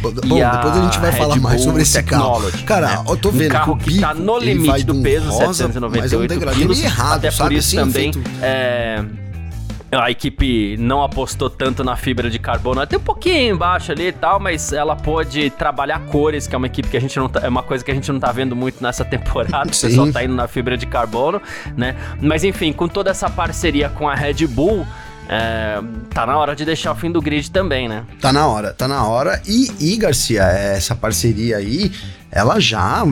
Bom, 0.00 0.10
e 0.10 0.26
bom, 0.26 0.44
a 0.44 0.50
depois 0.56 0.76
a 0.76 0.84
gente 0.84 0.98
vai 0.98 1.12
falar 1.12 1.36
mais 1.36 1.60
sobre 1.60 1.82
esse 1.82 2.02
carro. 2.02 2.50
Cara, 2.64 2.88
né? 2.88 3.04
eu 3.08 3.16
tô 3.16 3.30
vendo 3.30 3.52
carro 3.52 3.76
que 3.76 3.90
o 3.90 3.92
que 3.94 4.00
tá 4.00 4.14
no 4.14 4.36
ele 4.38 4.54
limite 4.54 4.84
do 4.84 4.94
peso, 5.02 5.28
rosa, 5.30 5.46
mas 5.48 5.60
é 5.60 5.64
um 5.66 5.72
798 5.72 6.28
degradê 6.28 6.37
quilos, 6.40 6.78
meio 6.78 6.88
errado, 6.88 7.18
até 7.18 7.30
por 7.30 7.36
sabe? 7.36 7.56
isso 7.56 7.80
Assim, 7.80 8.10
também 8.10 8.12
é, 8.42 9.04
a 9.90 10.10
equipe 10.10 10.76
não 10.78 11.02
apostou 11.02 11.48
tanto 11.48 11.82
na 11.82 11.96
fibra 11.96 12.28
de 12.28 12.38
carbono, 12.38 12.80
até 12.80 12.96
um 12.96 13.00
pouquinho 13.00 13.54
embaixo 13.54 13.90
ali 13.90 14.08
e 14.08 14.12
tal, 14.12 14.38
mas 14.38 14.72
ela 14.72 14.94
pôde 14.94 15.48
trabalhar 15.50 16.00
cores, 16.06 16.46
que 16.46 16.54
é 16.54 16.58
uma 16.58 16.66
equipe 16.66 16.88
que 16.88 16.96
a 16.96 17.00
gente 17.00 17.16
não 17.18 17.28
tá, 17.28 17.40
é 17.40 17.48
uma 17.48 17.62
coisa 17.62 17.84
que 17.84 17.90
a 17.90 17.94
gente 17.94 18.10
não 18.12 18.20
tá 18.20 18.30
vendo 18.30 18.54
muito 18.54 18.82
nessa 18.82 19.04
temporada, 19.04 19.70
o 19.70 19.74
Sim. 19.74 19.88
pessoal 19.88 20.12
tá 20.12 20.22
indo 20.22 20.34
na 20.34 20.46
fibra 20.46 20.76
de 20.76 20.86
carbono, 20.86 21.40
né? 21.76 21.96
Mas 22.20 22.44
enfim, 22.44 22.72
com 22.72 22.86
toda 22.86 23.10
essa 23.10 23.30
parceria 23.30 23.88
com 23.88 24.08
a 24.08 24.14
Red 24.14 24.46
Bull, 24.46 24.86
é, 25.28 25.80
tá 26.10 26.26
na 26.26 26.36
hora 26.38 26.56
de 26.56 26.64
deixar 26.64 26.92
o 26.92 26.94
fim 26.94 27.10
do 27.10 27.20
grid 27.20 27.50
também, 27.50 27.88
né? 27.88 28.04
Tá 28.20 28.32
na 28.32 28.46
hora, 28.46 28.72
tá 28.72 28.88
na 28.88 29.06
hora. 29.06 29.40
E, 29.46 29.70
e 29.78 29.96
Garcia, 29.96 30.42
essa 30.42 30.94
parceria 30.94 31.58
aí, 31.58 31.92
ela 32.30 32.58
já. 32.58 33.06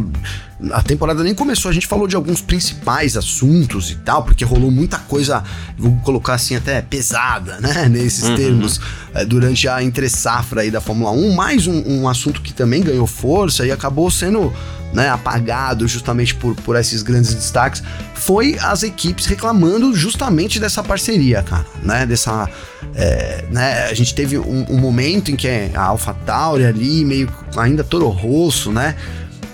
A 0.72 0.82
temporada 0.82 1.22
nem 1.22 1.34
começou, 1.34 1.70
a 1.70 1.74
gente 1.74 1.86
falou 1.86 2.08
de 2.08 2.16
alguns 2.16 2.40
principais 2.40 3.14
assuntos 3.16 3.90
e 3.90 3.96
tal, 3.96 4.22
porque 4.24 4.42
rolou 4.44 4.70
muita 4.70 4.98
coisa, 4.98 5.44
vou 5.76 5.94
colocar 6.02 6.32
assim, 6.34 6.56
até 6.56 6.80
pesada, 6.80 7.60
né? 7.60 7.88
Nesses 7.92 8.24
Uhum. 8.28 8.36
termos, 8.36 8.80
eh, 9.14 9.24
durante 9.26 9.68
a 9.68 9.82
entre-safra 9.82 10.62
aí 10.62 10.70
da 10.70 10.80
Fórmula 10.80 11.10
1. 11.10 11.34
Mais 11.34 11.66
um, 11.66 11.82
um 11.86 12.08
assunto 12.08 12.40
que 12.40 12.54
também 12.54 12.82
ganhou 12.82 13.06
força 13.06 13.66
e 13.66 13.70
acabou 13.70 14.10
sendo 14.10 14.50
né, 14.94 15.10
apagado 15.10 15.86
justamente 15.86 16.34
por, 16.34 16.54
por 16.54 16.74
esses 16.74 17.02
grandes 17.02 17.34
destaques, 17.34 17.82
foi 18.14 18.56
as 18.62 18.82
equipes 18.82 19.26
reclamando 19.26 19.94
justamente 19.94 20.58
dessa 20.58 20.82
parceria, 20.82 21.42
cara, 21.42 21.66
né? 21.82 22.06
Dessa. 22.06 22.48
é, 22.94 23.44
né, 23.50 23.84
a 23.90 23.94
gente 23.94 24.14
teve 24.14 24.38
um, 24.38 24.64
um 24.70 24.78
momento 24.78 25.30
em 25.30 25.36
que 25.36 25.48
a 25.74 25.82
AlphaTauri 25.82 26.64
ali, 26.64 27.04
meio 27.04 27.30
ainda 27.58 27.84
Toro 27.84 28.08
Rosso, 28.08 28.72
né? 28.72 28.94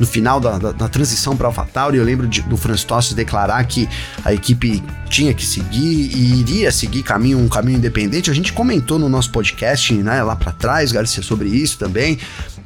No 0.03 0.07
final 0.09 0.41
da, 0.41 0.59
da, 0.59 0.73
da 0.73 0.89
transição 0.89 1.37
para 1.37 1.47
AlphaTauri, 1.47 1.97
eu 1.97 2.03
lembro 2.03 2.27
de- 2.27 2.43
do 2.43 2.57
Franz 2.57 2.83
Tost 2.83 3.15
declarar 3.15 3.63
que 3.63 3.89
a 4.25 4.35
equipe 4.35 4.83
tinha 5.09 5.33
que 5.33 5.47
seguir 5.47 6.11
e 6.13 6.41
iria 6.41 6.73
seguir 6.73 7.05
caminho, 7.05 7.39
um 7.39 7.47
caminho 7.47 7.79
independente. 7.79 8.29
A 8.29 8.35
gente 8.35 8.53
comentou 8.53 8.99
no 8.99 9.09
nosso 9.09 9.31
podcast, 9.31 9.95
né, 9.95 10.21
lá 10.25 10.35
para 10.35 10.51
trás, 10.51 10.91
Garcia, 10.91 11.23
sobre 11.23 11.49
isso 11.51 11.79
também. 11.79 12.19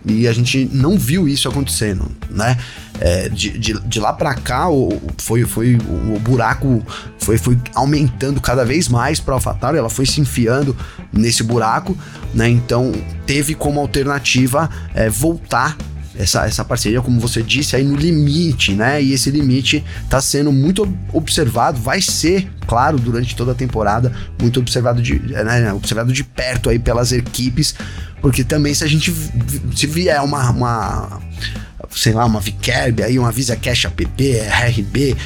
E 0.06 0.26
a 0.26 0.32
gente 0.32 0.66
não 0.72 0.96
viu 0.96 1.28
isso 1.28 1.46
acontecendo, 1.46 2.10
né? 2.30 2.56
É, 2.98 3.28
de, 3.28 3.58
de, 3.58 3.80
de 3.80 4.00
lá 4.00 4.14
para 4.14 4.34
cá, 4.34 4.70
o, 4.70 4.98
foi, 5.18 5.42
foi 5.44 5.76
o, 5.76 6.18
buraco 6.18 6.82
foi, 7.18 7.36
foi 7.36 7.58
aumentando 7.74 8.40
cada 8.40 8.64
vez 8.64 8.88
mais 8.88 9.20
para 9.20 9.34
AlphaTauri, 9.34 9.76
ela 9.76 9.90
foi 9.90 10.06
se 10.06 10.22
enfiando 10.22 10.74
nesse 11.12 11.42
buraco, 11.42 11.94
né? 12.32 12.48
Então 12.48 12.92
teve 13.26 13.54
como 13.54 13.78
alternativa 13.78 14.70
é, 14.94 15.10
voltar 15.10 15.76
essa, 16.18 16.46
essa 16.46 16.64
parceria, 16.64 17.00
como 17.00 17.20
você 17.20 17.42
disse, 17.42 17.76
aí 17.76 17.84
no 17.84 17.96
limite, 17.96 18.72
né? 18.72 19.02
E 19.02 19.12
esse 19.12 19.30
limite 19.30 19.84
tá 20.08 20.20
sendo 20.20 20.52
muito 20.52 20.82
ob- 20.82 20.96
observado, 21.12 21.80
vai 21.80 22.00
ser, 22.00 22.48
claro, 22.66 22.98
durante 22.98 23.34
toda 23.36 23.52
a 23.52 23.54
temporada, 23.54 24.12
muito 24.40 24.58
observado 24.60 25.00
de, 25.02 25.18
né, 25.18 25.72
observado 25.72 26.12
de 26.12 26.24
perto 26.24 26.70
aí 26.70 26.78
pelas 26.78 27.12
equipes, 27.12 27.74
porque 28.20 28.42
também 28.44 28.74
se 28.74 28.82
a 28.84 28.86
gente 28.86 29.12
se 29.74 29.86
vier 29.86 30.20
uma, 30.22 30.50
uma 30.50 31.20
sei 31.90 32.12
lá, 32.12 32.24
uma 32.24 32.40
Vikerb 32.40 33.02
aí, 33.02 33.18
uma 33.18 33.30
Visa 33.30 33.56
Cash 33.56 33.84
app, 33.84 34.04
RB, 34.68 35.16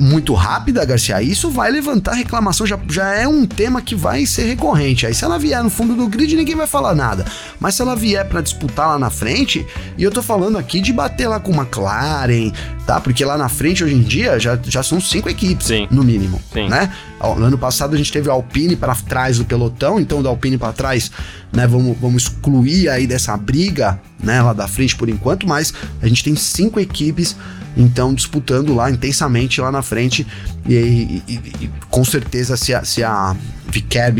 muito 0.00 0.34
rápida, 0.34 0.84
Garcia, 0.84 1.22
isso 1.22 1.50
vai 1.50 1.70
levantar 1.70 2.12
reclamação, 2.12 2.66
já, 2.66 2.78
já 2.88 3.14
é 3.14 3.26
um 3.28 3.46
tema 3.46 3.82
que 3.82 3.94
vai 3.94 4.26
ser 4.26 4.44
recorrente. 4.44 5.06
Aí 5.06 5.14
se 5.14 5.24
ela 5.24 5.38
vier 5.38 5.62
no 5.62 5.70
fundo 5.70 5.94
do 5.94 6.06
grid, 6.08 6.34
ninguém 6.36 6.54
vai 6.54 6.66
falar 6.66 6.94
nada. 6.94 7.24
Mas 7.60 7.74
se 7.74 7.82
ela 7.82 7.94
vier 7.94 8.26
para 8.28 8.40
disputar 8.40 8.88
lá 8.88 8.98
na 8.98 9.10
frente, 9.10 9.66
e 9.96 10.02
eu 10.02 10.10
tô 10.10 10.22
falando 10.22 10.58
aqui 10.58 10.80
de 10.80 10.92
bater 10.92 11.28
lá 11.28 11.40
com 11.40 11.52
uma 11.52 11.64
McLaren, 11.64 12.52
tá? 12.86 13.00
Porque 13.00 13.24
lá 13.24 13.36
na 13.36 13.48
frente, 13.48 13.82
hoje 13.82 13.94
em 13.94 14.02
dia, 14.02 14.38
já, 14.38 14.58
já 14.62 14.82
são 14.82 15.00
cinco 15.00 15.28
equipes, 15.28 15.66
Sim. 15.66 15.88
no 15.90 16.04
mínimo, 16.04 16.40
Sim. 16.52 16.68
né? 16.68 16.92
No 17.20 17.46
ano 17.46 17.56
passado 17.56 17.94
a 17.94 17.96
gente 17.96 18.12
teve 18.12 18.28
a 18.28 18.32
Alpine 18.32 18.76
para 18.76 18.94
trás 18.94 19.38
do 19.38 19.44
pelotão, 19.44 19.98
então 19.98 20.22
da 20.22 20.28
Alpine 20.28 20.58
para 20.58 20.72
trás, 20.72 21.10
né, 21.50 21.66
vamos, 21.66 21.96
vamos 21.98 22.24
excluir 22.24 22.88
aí 22.90 23.06
dessa 23.06 23.34
briga, 23.36 23.98
né, 24.22 24.42
lá 24.42 24.52
da 24.52 24.68
frente 24.68 24.94
por 24.94 25.08
enquanto, 25.08 25.48
mas 25.48 25.72
a 26.02 26.06
gente 26.06 26.22
tem 26.22 26.36
cinco 26.36 26.78
equipes, 26.78 27.34
então 27.76 28.14
disputando 28.14 28.74
lá 28.74 28.90
intensamente 28.90 29.60
lá 29.60 29.70
na 29.72 29.82
frente 29.82 30.26
e, 30.68 30.74
e- 30.74 31.22
e- 31.28 31.64
e 31.64 31.70
com 31.90 32.04
certeza 32.04 32.56
se 32.56 32.74
a, 32.74 32.84
se 32.84 33.02
a 33.02 33.36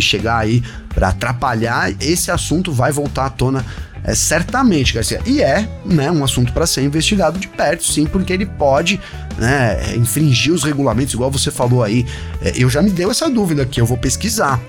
chegar 0.01 0.39
aí 0.39 0.63
para 0.95 1.09
atrapalhar, 1.09 1.93
esse 2.01 2.31
assunto 2.31 2.73
vai 2.73 2.91
voltar 2.93 3.27
à 3.27 3.31
tona 3.31 3.65
é, 4.05 4.15
certamente, 4.15 4.93
Garcia. 4.93 5.21
E 5.25 5.41
é 5.43 5.67
né, 5.85 6.11
um 6.11 6.23
assunto 6.23 6.53
para 6.53 6.67
ser 6.67 6.83
investigado 6.83 7.39
de 7.39 7.49
perto, 7.49 7.85
sim, 7.85 8.05
porque 8.05 8.33
ele 8.35 8.45
pode 8.45 9.01
né, 9.39 9.97
infringir 9.97 10.53
os 10.53 10.63
regulamentos, 10.63 11.15
igual 11.15 11.31
você 11.31 11.51
falou 11.51 11.83
aí. 11.83 12.05
É, 12.43 12.53
eu 12.55 12.69
já 12.69 12.83
me 12.83 12.91
deu 12.91 13.11
essa 13.11 13.31
dúvida 13.31 13.63
aqui, 13.63 13.81
eu 13.81 13.87
vou 13.87 13.97
pesquisar. 13.97 14.61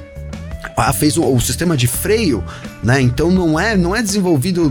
Fez 0.93 1.17
o, 1.17 1.23
o 1.23 1.39
sistema 1.39 1.75
de 1.75 1.87
freio, 1.87 2.43
né? 2.83 3.01
Então 3.01 3.31
não 3.31 3.59
é 3.59 3.75
não 3.75 3.95
é 3.95 4.01
desenvolvido, 4.01 4.69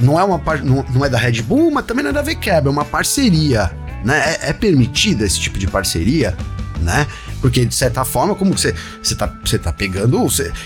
não 0.00 0.18
é 0.18 0.24
uma 0.24 0.40
não, 0.62 0.84
não 0.94 1.04
é 1.04 1.08
da 1.08 1.18
Red 1.18 1.42
Bull, 1.42 1.70
mas 1.70 1.84
também 1.84 2.02
não 2.02 2.10
é 2.10 2.12
da 2.12 2.22
VCAB, 2.22 2.66
é 2.66 2.70
uma 2.70 2.84
parceria, 2.84 3.70
né? 4.04 4.36
É, 4.42 4.50
é 4.50 4.52
permitida 4.52 5.24
esse 5.24 5.38
tipo 5.38 5.58
de 5.58 5.66
parceria, 5.66 6.36
né? 6.80 7.06
Porque 7.40 7.64
de 7.64 7.74
certa 7.74 8.04
forma, 8.04 8.34
como 8.34 8.56
você 8.56 8.74
você 9.02 9.14
tá, 9.14 9.32
você 9.44 9.58
tá 9.58 9.72
pegando, 9.72 10.16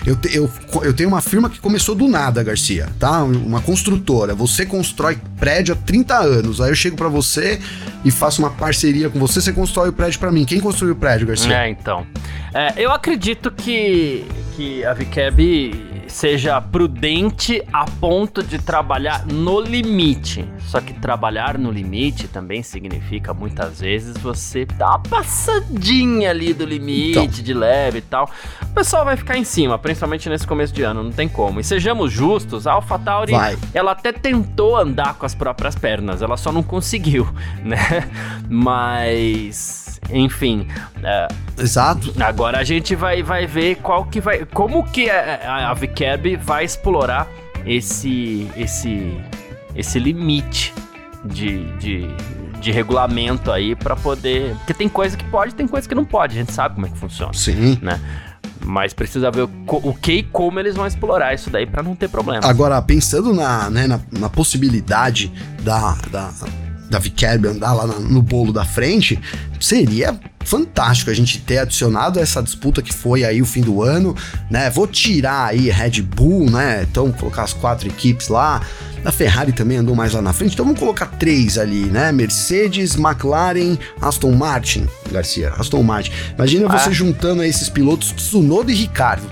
eu, 0.04 0.18
eu, 0.32 0.50
eu 0.82 0.92
tenho 0.92 1.08
uma 1.08 1.20
firma 1.20 1.48
que 1.48 1.60
começou 1.60 1.94
do 1.94 2.08
nada, 2.08 2.42
Garcia, 2.42 2.88
tá? 2.98 3.22
Uma 3.22 3.60
construtora. 3.60 4.34
Você 4.34 4.66
constrói 4.66 5.18
prédio 5.38 5.74
há 5.74 5.76
30 5.76 6.16
anos. 6.18 6.60
Aí 6.60 6.70
eu 6.70 6.74
chego 6.74 6.96
pra 6.96 7.08
você 7.08 7.60
e 8.04 8.10
faço 8.10 8.42
uma 8.42 8.50
parceria 8.50 9.08
com 9.08 9.18
você, 9.18 9.40
você 9.40 9.52
constrói 9.52 9.88
o 9.88 9.92
prédio 9.92 10.18
pra 10.18 10.30
mim. 10.32 10.44
Quem 10.44 10.60
construiu 10.60 10.94
o 10.94 10.96
prédio, 10.96 11.26
Garcia? 11.26 11.54
É, 11.54 11.68
então. 11.68 12.06
É, 12.52 12.72
eu 12.76 12.92
acredito 12.92 13.50
que, 13.50 14.24
que 14.56 14.84
a 14.84 14.92
VCAB 14.94 15.93
seja 16.08 16.60
prudente 16.60 17.62
a 17.72 17.84
ponto 17.84 18.42
de 18.42 18.58
trabalhar 18.58 19.26
no 19.26 19.60
limite. 19.60 20.44
Só 20.66 20.80
que 20.80 20.92
trabalhar 20.94 21.58
no 21.58 21.70
limite 21.70 22.26
também 22.28 22.62
significa 22.62 23.32
muitas 23.34 23.80
vezes 23.80 24.16
você 24.16 24.64
dar 24.64 24.88
uma 24.90 24.98
passadinha 25.00 26.30
ali 26.30 26.52
do 26.52 26.64
limite, 26.64 27.18
Então. 27.18 27.26
de 27.26 27.54
leve 27.54 27.98
e 27.98 28.02
tal. 28.02 28.28
O 28.62 28.66
pessoal 28.74 29.04
vai 29.04 29.16
ficar 29.16 29.36
em 29.36 29.44
cima, 29.44 29.78
principalmente 29.78 30.28
nesse 30.28 30.46
começo 30.46 30.72
de 30.72 30.82
ano, 30.82 31.02
não 31.02 31.12
tem 31.12 31.28
como. 31.28 31.60
E 31.60 31.64
sejamos 31.64 32.12
justos, 32.12 32.66
a 32.66 32.72
AlphaTauri, 32.72 33.32
Vai. 33.32 33.56
ela 33.72 33.92
até 33.92 34.12
tentou 34.12 34.76
andar 34.76 35.14
com 35.14 35.26
as 35.26 35.34
próprias 35.34 35.74
pernas, 35.74 36.22
ela 36.22 36.36
só 36.36 36.50
não 36.50 36.62
conseguiu, 36.62 37.28
né? 37.62 38.08
Mas, 38.48 40.00
enfim, 40.10 40.66
é, 41.02 41.28
Exato. 41.58 42.12
Agora 42.20 42.58
a 42.58 42.64
gente 42.64 42.94
vai, 42.96 43.22
vai 43.22 43.46
ver 43.46 43.76
qual 43.76 44.04
que 44.06 44.20
vai. 44.20 44.44
Como 44.46 44.82
que 44.90 45.08
a, 45.08 45.40
a, 45.44 45.70
a 45.70 45.74
VCAB 45.94 46.36
vai 46.36 46.64
explorar 46.64 47.28
esse. 47.64 48.50
esse. 48.56 49.16
esse 49.74 49.98
limite 49.98 50.74
de. 51.24 51.64
de 51.78 52.08
de 52.64 52.72
regulamento 52.72 53.52
aí 53.52 53.76
pra 53.76 53.94
poder. 53.94 54.54
Porque 54.56 54.72
tem 54.72 54.88
coisa 54.88 55.14
que 55.18 55.24
pode, 55.24 55.54
tem 55.54 55.68
coisa 55.68 55.86
que 55.86 55.94
não 55.94 56.02
pode. 56.02 56.34
A 56.34 56.40
gente 56.40 56.50
sabe 56.50 56.76
como 56.76 56.86
é 56.86 56.88
que 56.88 56.96
funciona, 56.96 57.34
Sim. 57.34 57.78
né? 57.82 58.00
Mas 58.64 58.94
precisa 58.94 59.30
ver 59.30 59.42
o, 59.42 59.50
o 59.66 59.92
que 59.92 60.12
e 60.12 60.22
como 60.22 60.58
eles 60.58 60.74
vão 60.74 60.86
explorar 60.86 61.34
isso 61.34 61.50
daí 61.50 61.66
pra 61.66 61.82
não 61.82 61.94
ter 61.94 62.08
problema. 62.08 62.40
Agora, 62.46 62.80
pensando 62.80 63.34
na, 63.34 63.68
né, 63.68 63.86
na, 63.86 64.00
na 64.10 64.30
possibilidade 64.30 65.30
da, 65.62 65.94
da, 66.10 66.32
da 66.90 66.98
Vikerb 66.98 67.46
andar 67.48 67.72
lá 67.72 67.86
na- 67.86 67.98
no 67.98 68.20
bolo 68.22 68.52
da 68.52 68.64
frente, 68.64 69.18
seria 69.60 70.18
fantástico 70.44 71.10
a 71.10 71.14
gente 71.14 71.40
ter 71.40 71.58
adicionado 71.58 72.20
essa 72.20 72.42
disputa 72.42 72.82
que 72.82 72.92
foi 72.92 73.24
aí 73.24 73.40
o 73.40 73.46
fim 73.46 73.62
do 73.62 73.82
ano, 73.82 74.14
né? 74.50 74.68
Vou 74.68 74.86
tirar 74.86 75.46
aí 75.46 75.70
Red 75.70 76.02
Bull, 76.02 76.50
né? 76.50 76.86
Então, 76.88 77.10
colocar 77.10 77.44
as 77.44 77.54
quatro 77.54 77.88
equipes 77.88 78.28
lá. 78.28 78.60
A 79.04 79.10
Ferrari 79.10 79.52
também 79.52 79.78
andou 79.78 79.94
mais 79.94 80.12
lá 80.12 80.20
na 80.22 80.32
frente, 80.32 80.52
então 80.54 80.64
vamos 80.64 80.78
colocar 80.80 81.06
três 81.06 81.56
ali, 81.58 81.84
né? 81.86 82.12
Mercedes, 82.12 82.94
McLaren, 82.96 83.76
Aston 84.00 84.32
Martin, 84.32 84.86
Garcia, 85.10 85.50
Aston 85.58 85.82
Martin. 85.82 86.10
Imagina 86.36 86.68
você 86.68 86.90
Ah. 86.90 86.92
juntando 86.92 87.40
aí 87.42 87.48
esses 87.48 87.68
pilotos 87.70 88.12
Tsunoda 88.12 88.70
e 88.70 88.74
Ricardo 88.74 89.26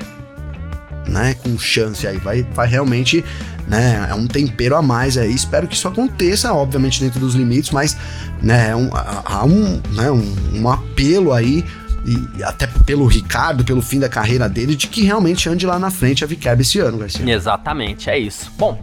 né, 1.06 1.34
com 1.42 1.58
chance 1.58 2.06
aí, 2.06 2.16
vai, 2.18 2.46
vai 2.54 2.68
realmente 2.68 3.24
né? 3.66 4.06
É 4.10 4.14
um 4.14 4.26
tempero 4.26 4.76
a 4.76 4.82
mais 4.82 5.16
aí. 5.16 5.32
Espero 5.32 5.66
que 5.66 5.74
isso 5.74 5.88
aconteça, 5.88 6.52
obviamente 6.52 7.00
dentro 7.00 7.20
dos 7.20 7.34
limites, 7.34 7.70
mas 7.70 7.96
né, 8.42 8.70
é 8.70 8.76
um, 8.76 8.90
há 8.92 9.44
um, 9.44 9.80
né, 9.92 10.10
um, 10.10 10.34
um 10.54 10.68
apelo 10.68 11.32
aí 11.32 11.64
e 12.04 12.42
até 12.42 12.66
pelo 12.84 13.06
Ricardo, 13.06 13.64
pelo 13.64 13.80
fim 13.80 14.00
da 14.00 14.08
carreira 14.08 14.48
dele, 14.48 14.74
de 14.74 14.88
que 14.88 15.02
realmente 15.02 15.48
ande 15.48 15.66
lá 15.66 15.78
na 15.78 15.90
frente 15.90 16.24
a 16.24 16.26
Vicarb 16.26 16.60
esse 16.60 16.78
ano, 16.80 16.98
Garcia. 16.98 17.28
Exatamente, 17.32 18.10
é 18.10 18.18
isso. 18.18 18.50
Bom, 18.58 18.82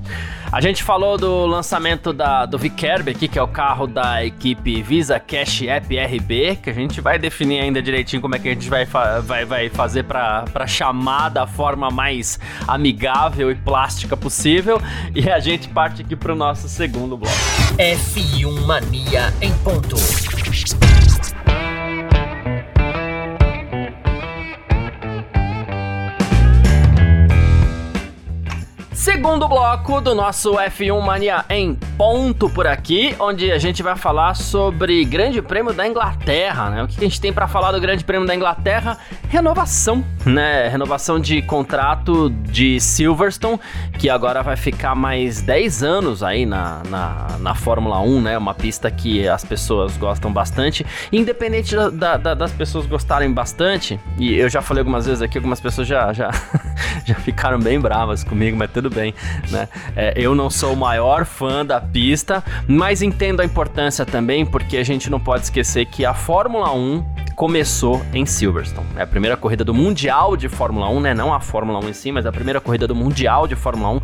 a 0.51 0.62
gente 0.62 0.84
falou 0.84 1.18
do 1.18 1.46
lançamento 1.46 2.12
da, 2.12 2.46
do 2.46 2.58
Vicarb 2.58 3.10
aqui, 3.10 3.27
que 3.27 3.38
é 3.38 3.41
o 3.41 3.48
carro 3.48 3.86
da 3.86 4.25
equipe 4.25 4.82
Visa 4.82 5.20
Cash 5.20 5.62
App 5.63 5.96
RB, 5.96 6.56
que 6.56 6.70
a 6.70 6.74
gente 6.74 7.00
vai 7.01 7.20
definir 7.20 7.60
ainda 7.60 7.82
direitinho 7.82 8.22
como 8.22 8.36
é 8.36 8.39
que 8.39 8.50
a 8.50 8.53
gente 8.53 8.70
vai, 8.70 8.86
vai, 8.86 9.46
vai 9.46 9.70
fazer 9.70 10.03
para 10.03 10.65
chamar 10.65 11.29
da 11.29 11.46
forma 11.46 11.91
mais 11.91 12.39
amigável 12.68 13.51
e 13.51 13.56
plástica 13.56 14.18
possível. 14.18 14.82
E 15.13 15.29
a 15.29 15.39
gente 15.39 15.68
parte 15.70 16.01
aqui 16.01 16.15
para 16.15 16.34
o 16.34 16.36
nosso 16.36 16.68
segundo 16.68 17.15
bloco. 17.15 17.36
F1 17.77 18.65
Mania 18.65 19.34
em 19.41 19.53
ponto. 19.60 19.96
Segundo 29.00 29.48
bloco 29.48 30.01
do 30.01 30.13
nosso 30.13 30.56
F1 30.56 31.01
Mania 31.01 31.46
em 31.50 31.74
ponto 31.74 32.50
por 32.50 32.68
aqui, 32.68 33.15
onde 33.18 33.50
a 33.50 33.58
gente 33.58 33.82
vai 33.82 33.96
falar 33.96 34.36
sobre 34.36 35.06
Grande 35.06 35.41
Prêmio 35.41 35.74
da 35.74 35.88
Inglaterra, 35.88 36.70
né? 36.70 36.84
O 36.84 36.88
que 36.88 36.98
a 36.98 37.03
gente 37.03 37.22
tem 37.22 37.32
para 37.32 37.48
falar 37.48 37.72
do 37.72 37.79
Grande 37.79 38.03
Prêmio 38.03 38.27
da 38.27 38.36
Inglaterra? 38.36 38.98
Renovação, 39.29 40.03
né? 40.25 40.68
Renovação 40.68 41.18
de 41.18 41.41
contrato 41.41 42.29
de 42.29 42.77
Silverstone, 42.82 43.58
que 43.98 44.10
agora 44.10 44.44
vai 44.44 44.58
ficar 44.58 44.96
mais 44.96 45.41
10 45.41 45.82
anos 45.82 46.22
aí 46.22 46.46
na, 46.46 46.82
na, 46.89 47.27
na 47.39 47.56
Fórmula 47.56 48.01
1, 48.01 48.22
né? 48.22 48.38
Uma 48.38 48.53
pista 48.53 48.91
que 48.91 49.25
as 49.29 49.46
pessoas 49.46 49.96
gostam 49.96 50.32
bastante. 50.34 50.86
Independente 51.10 51.74
da, 51.94 52.18
da, 52.18 52.34
das 52.34 52.51
pessoas 52.51 52.86
gostarem 52.86 53.32
bastante, 53.32 53.98
e 54.18 54.36
eu 54.36 54.50
já 54.50 54.62
falei 54.62 54.82
algumas 54.82 55.06
vezes 55.06 55.22
aqui, 55.22 55.38
algumas 55.38 55.62
pessoas 55.62 55.88
já, 55.88 56.12
já, 56.12 56.32
já 57.08 57.15
ficaram 57.15 57.60
bem 57.60 57.79
bravas 57.79 58.25
comigo, 58.25 58.58
mas 58.58 58.70
tudo 58.89 58.96
bem, 58.96 59.13
né? 59.51 59.69
É, 59.96 60.13
eu 60.17 60.34
não 60.34 60.50
sou 60.50 60.74
o 60.74 60.75
maior 60.75 61.24
fã 61.24 61.65
da 61.65 61.79
pista, 61.79 62.43
mas 62.67 63.01
entendo 63.01 63.41
a 63.41 63.46
importância 63.46 64.05
também, 64.05 64.46
porque 64.46 64.77
a 64.77 64.84
gente 64.84 65.10
não 65.10 65.19
pode 65.19 65.43
esquecer 65.43 65.86
que 65.86 66.05
a 66.05 66.13
Fórmula 66.13 66.74
1 66.74 67.05
começou 67.36 68.01
em 68.13 68.25
Silverstone. 68.25 68.88
É 68.98 69.03
a 69.03 69.08
primeira 69.08 69.38
corrida 69.38 69.63
do 69.63 69.74
Mundial 69.74 70.36
de 70.36 70.50
Fórmula 70.50 70.89
1, 70.89 71.00
né? 71.00 71.13
Não 71.13 71.34
a 71.34 71.39
Fórmula 71.39 71.79
1 71.86 71.89
em 71.89 71.93
si, 71.93 72.12
mas 72.12 72.25
a 72.25 72.31
primeira 72.31 72.60
corrida 72.60 72.86
do 72.86 72.96
Mundial 72.96 73.48
de 73.48 73.55
Fórmula 73.55 73.91
1 73.91 74.01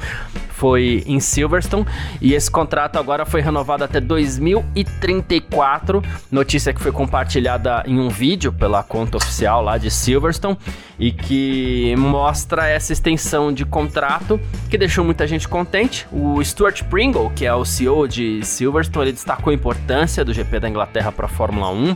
foi 0.50 1.04
em 1.06 1.20
Silverstone 1.20 1.86
e 2.22 2.34
esse 2.34 2.50
contrato 2.50 2.98
agora 2.98 3.26
foi 3.26 3.42
renovado 3.42 3.84
até 3.84 4.00
2034. 4.00 6.02
Notícia 6.32 6.74
que 6.74 6.82
foi 6.82 6.94
compartilhada 6.94 7.84
em 7.86 8.00
um 8.00 8.08
vídeo 8.08 8.54
pela 8.54 8.82
conta 8.82 9.18
oficial 9.18 9.62
lá 9.62 9.78
de 9.78 9.92
Silverstone 9.92 10.58
e 11.00 11.12
que 11.12 11.96
mostra 11.98 12.68
essa 12.68 12.94
extensão 12.94 13.54
de 13.54 13.66
contrato 13.66 14.40
que 14.70 14.78
deixou 14.78 15.04
muita 15.04 15.28
gente 15.28 15.48
contente. 15.48 16.08
O 16.12 16.44
Stuart 16.44 16.84
Pringle, 16.84 17.32
que 17.36 17.46
é 17.46 17.54
o 17.54 17.66
CEO 17.66 18.08
de 18.08 18.44
Silverstone, 18.46 19.06
ele 19.06 19.14
destacou 19.14 19.52
a 19.52 19.54
importância 19.54 20.24
do 20.24 20.34
GP 20.34 20.60
da 20.60 20.70
Inglaterra 20.70 21.12
para 21.12 21.26
a 21.26 21.30
Fórmula 21.30 21.70
1, 21.70 21.96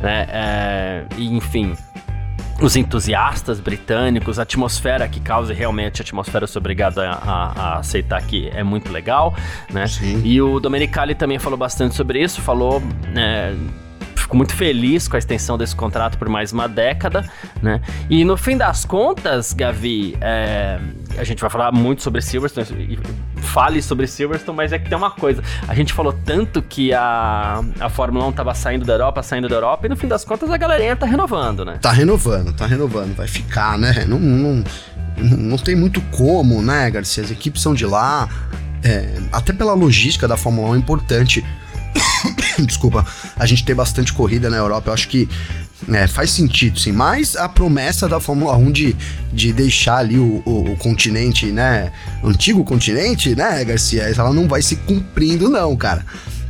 né? 0.00 0.26
É, 0.30 1.04
e 1.16 1.36
enfim, 1.36 1.76
os 2.60 2.76
entusiastas 2.76 3.60
britânicos, 3.60 4.38
a 4.38 4.42
atmosfera 4.42 5.06
que 5.08 5.20
causa 5.20 5.52
realmente 5.54 6.02
a 6.02 6.04
atmosfera, 6.04 6.44
eu 6.44 6.48
sou 6.48 6.60
obrigado 6.60 6.98
a, 6.98 7.10
a, 7.10 7.52
a 7.52 7.78
aceitar 7.78 8.20
que 8.22 8.48
é 8.48 8.62
muito 8.62 8.90
legal, 8.90 9.34
né? 9.70 9.86
Sim. 9.86 10.22
E 10.24 10.40
o 10.42 10.58
Domenicali 10.58 11.14
também 11.14 11.38
falou 11.38 11.58
bastante 11.58 11.94
sobre 11.94 12.22
isso, 12.22 12.40
falou. 12.40 12.82
É, 13.14 13.54
ficou 14.28 14.36
muito 14.36 14.54
feliz 14.54 15.08
com 15.08 15.16
a 15.16 15.18
extensão 15.18 15.56
desse 15.56 15.74
contrato 15.74 16.18
por 16.18 16.28
mais 16.28 16.52
uma 16.52 16.68
década, 16.68 17.24
né? 17.62 17.80
E 18.10 18.26
no 18.26 18.36
fim 18.36 18.58
das 18.58 18.84
contas, 18.84 19.54
Gavi, 19.54 20.18
é, 20.20 20.78
a 21.16 21.24
gente 21.24 21.40
vai 21.40 21.48
falar 21.48 21.72
muito 21.72 22.02
sobre 22.02 22.20
Silverstone, 22.20 22.98
fale 23.36 23.80
sobre 23.80 24.06
Silverstone, 24.06 24.54
mas 24.54 24.70
é 24.70 24.78
que 24.78 24.86
tem 24.86 24.98
uma 24.98 25.10
coisa, 25.10 25.42
a 25.66 25.74
gente 25.74 25.94
falou 25.94 26.12
tanto 26.12 26.60
que 26.60 26.92
a, 26.92 27.64
a 27.80 27.88
Fórmula 27.88 28.26
1 28.26 28.32
tava 28.32 28.54
saindo 28.54 28.84
da 28.84 28.92
Europa, 28.92 29.22
saindo 29.22 29.48
da 29.48 29.54
Europa, 29.54 29.86
e 29.86 29.88
no 29.88 29.96
fim 29.96 30.06
das 30.06 30.26
contas 30.26 30.50
a 30.50 30.58
galerinha 30.58 30.94
tá 30.94 31.06
renovando, 31.06 31.64
né? 31.64 31.78
Tá 31.80 31.90
renovando, 31.90 32.52
tá 32.52 32.66
renovando, 32.66 33.16
vai 33.16 33.26
ficar, 33.26 33.78
né? 33.78 34.04
Não, 34.06 34.18
não, 34.18 34.62
não 35.16 35.56
tem 35.56 35.74
muito 35.74 36.02
como, 36.10 36.60
né, 36.60 36.90
Garcia? 36.90 37.24
As 37.24 37.30
equipes 37.30 37.62
são 37.62 37.72
de 37.72 37.86
lá, 37.86 38.28
é, 38.84 39.08
até 39.32 39.54
pela 39.54 39.72
logística 39.72 40.28
da 40.28 40.36
Fórmula 40.36 40.68
1 40.68 40.74
é 40.74 40.78
importante 40.78 41.42
desculpa, 42.66 43.04
a 43.36 43.46
gente 43.46 43.64
ter 43.64 43.74
bastante 43.74 44.12
corrida 44.12 44.50
na 44.50 44.56
Europa. 44.56 44.90
Eu 44.90 44.94
acho 44.94 45.08
que 45.08 45.28
é, 45.88 46.06
faz 46.06 46.30
sentido, 46.30 46.78
sim. 46.78 46.92
Mas 46.92 47.36
a 47.36 47.48
promessa 47.48 48.08
da 48.08 48.18
Fórmula 48.18 48.56
1 48.56 48.72
de, 48.72 48.96
de 49.32 49.52
deixar 49.52 49.98
ali 49.98 50.18
o, 50.18 50.42
o, 50.44 50.72
o 50.72 50.76
continente, 50.76 51.46
né? 51.46 51.92
O 52.22 52.28
antigo 52.28 52.64
continente, 52.64 53.34
né, 53.34 53.64
Garcia? 53.64 54.02
Ela 54.02 54.32
não 54.32 54.48
vai 54.48 54.62
se 54.62 54.76
cumprindo, 54.76 55.48
não, 55.48 55.76
cara. 55.76 56.04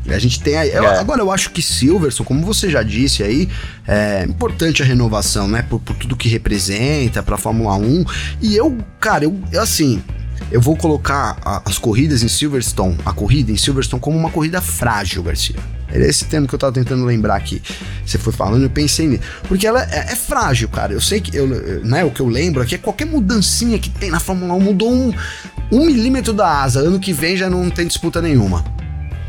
A 0.08 0.18
gente 0.18 0.40
tem 0.40 0.56
aí. 0.56 0.70
É. 0.70 0.78
agora, 0.78 1.20
eu 1.20 1.30
acho 1.30 1.50
que 1.50 1.60
Silverson, 1.60 2.24
como 2.24 2.44
você 2.44 2.70
já 2.70 2.82
disse 2.82 3.22
aí, 3.22 3.48
é 3.86 4.24
importante 4.24 4.82
a 4.82 4.86
renovação, 4.86 5.46
né? 5.46 5.62
Por, 5.68 5.80
por 5.80 5.94
tudo 5.96 6.16
que 6.16 6.28
representa 6.28 7.22
pra 7.22 7.36
Fórmula 7.36 7.74
1. 7.76 8.04
E 8.40 8.56
eu, 8.56 8.78
cara, 8.98 9.24
eu, 9.24 9.38
assim, 9.60 10.02
eu 10.50 10.60
vou 10.62 10.76
colocar 10.76 11.36
a, 11.44 11.62
as 11.66 11.76
corridas 11.78 12.22
em 12.22 12.28
Silverstone, 12.28 12.96
a 13.04 13.12
corrida 13.12 13.52
em 13.52 13.56
Silverstone, 13.56 14.00
como 14.00 14.16
uma 14.16 14.30
corrida 14.30 14.62
frágil, 14.62 15.22
Garcia. 15.22 15.56
Era 15.90 16.06
esse 16.06 16.24
termo 16.26 16.46
que 16.46 16.54
eu 16.54 16.58
tava 16.58 16.72
tentando 16.72 17.04
lembrar 17.04 17.36
aqui. 17.36 17.62
Você 18.04 18.18
foi 18.18 18.32
falando, 18.32 18.62
eu 18.62 18.70
pensei 18.70 19.06
nisso. 19.06 19.22
Porque 19.46 19.66
ela 19.66 19.82
é, 19.82 20.12
é, 20.12 20.16
frágil, 20.16 20.68
cara. 20.68 20.92
Eu 20.92 21.00
sei 21.00 21.20
que, 21.20 21.34
eu, 21.36 21.46
né, 21.82 22.04
o 22.04 22.10
que 22.10 22.20
eu 22.20 22.28
lembro 22.28 22.62
aqui 22.62 22.74
é 22.74 22.78
qualquer 22.78 23.06
mudancinha 23.06 23.78
que 23.78 23.88
tem 23.88 24.10
na 24.10 24.20
Fórmula 24.20 24.54
1 24.54 24.60
mudou 24.60 24.92
um, 24.92 25.12
um 25.72 25.86
milímetro 25.86 26.32
da 26.32 26.62
asa. 26.62 26.80
Ano 26.80 27.00
que 27.00 27.12
vem 27.12 27.36
já 27.36 27.48
não 27.48 27.70
tem 27.70 27.86
disputa 27.86 28.20
nenhuma. 28.20 28.64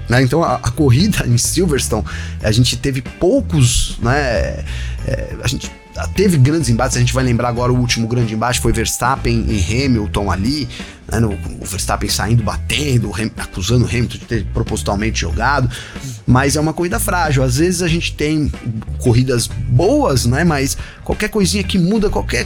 Né? 0.10 0.24
Então 0.24 0.44
a, 0.44 0.56
a, 0.56 0.72
corrida 0.72 1.26
em 1.28 1.38
Silverstone, 1.38 2.04
a 2.42 2.52
gente 2.52 2.76
teve 2.76 3.02
poucos, 3.02 3.98
né? 4.02 4.66
É, 5.08 5.36
a 5.42 5.48
gente 5.48 5.72
teve 6.08 6.38
grandes 6.38 6.70
embates, 6.70 6.96
a 6.96 7.00
gente 7.00 7.14
vai 7.14 7.24
lembrar 7.24 7.50
agora 7.50 7.72
o 7.72 7.78
último 7.78 8.08
grande 8.08 8.34
embate 8.34 8.60
foi 8.60 8.72
Verstappen 8.72 9.46
e 9.48 9.86
Hamilton 9.86 10.32
ali, 10.32 10.68
né, 11.12 11.20
no, 11.20 11.32
o 11.34 11.66
Verstappen 11.66 12.10
saindo 12.10 12.44
batendo, 12.44 13.12
acusando 13.38 13.86
o 13.86 13.88
Hamilton 13.88 14.18
de 14.18 14.26
ter 14.26 14.46
propositalmente 14.54 15.22
jogado, 15.22 15.70
mas 16.26 16.56
é 16.56 16.60
uma 16.60 16.74
corrida 16.74 17.00
frágil. 17.00 17.44
Às 17.44 17.58
vezes 17.58 17.82
a 17.82 17.88
gente 17.88 18.14
tem 18.14 18.52
corridas 19.00 19.48
boas, 19.48 20.26
né, 20.26 20.44
mas 20.44 20.78
qualquer 21.04 21.30
coisinha 21.30 21.64
que 21.64 21.78
muda, 21.78 22.10
qualquer, 22.10 22.46